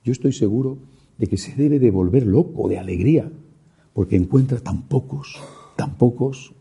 yo 0.05 0.13
estoy 0.13 0.33
seguro 0.33 0.79
de 1.19 1.27
que 1.27 1.37
se 1.37 1.55
debe 1.55 1.79
de 1.79 1.91
volver 1.91 2.27
loco 2.27 2.69
de 2.69 2.79
alegría, 2.79 3.31
porque 3.93 4.17
encuentra 4.17 4.59
tan 4.61 4.83
pocos, 4.83 5.37
tan 5.77 5.97
pocos. 5.97 6.55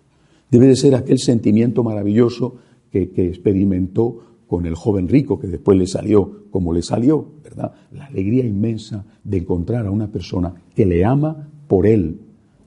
Debe 0.51 0.67
de 0.67 0.75
ser 0.75 0.95
aquel 0.95 1.19
sentimiento 1.19 1.83
maravilloso 1.83 2.55
que, 2.91 3.03
experimentó 3.15 4.19
con 4.47 4.65
el 4.65 4.75
joven 4.75 5.07
rico 5.07 5.39
que 5.39 5.47
después 5.47 5.77
le 5.77 5.85
salió 5.85 6.45
como 6.49 6.73
le 6.73 6.81
salió, 6.81 7.25
¿verdad? 7.43 7.73
La 7.91 8.05
alegría 8.05 8.43
inmensa 8.43 9.05
de 9.23 9.37
encontrar 9.37 9.85
a 9.85 9.91
una 9.91 10.11
persona 10.11 10.55
que 10.75 10.85
le 10.85 11.05
ama 11.05 11.47
por 11.67 11.85
él, 11.85 12.19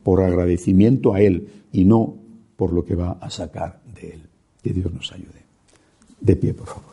por 0.03 0.23
agradecimiento 0.23 1.15
a 1.15 1.21
él 1.21 1.49
y 1.73 1.85
no 1.85 2.17
por 2.57 2.73
lo 2.73 2.85
que 2.85 2.95
va 2.95 3.19
a 3.21 3.31
sacar 3.31 3.81
de 3.95 4.15
él. 4.15 4.23
Que 4.63 4.73
Dios 4.73 4.93
nos 4.93 5.13
ayude. 5.13 5.43
De 6.21 6.37
pie, 6.37 6.55
por 6.55 6.69
favor. 6.69 6.92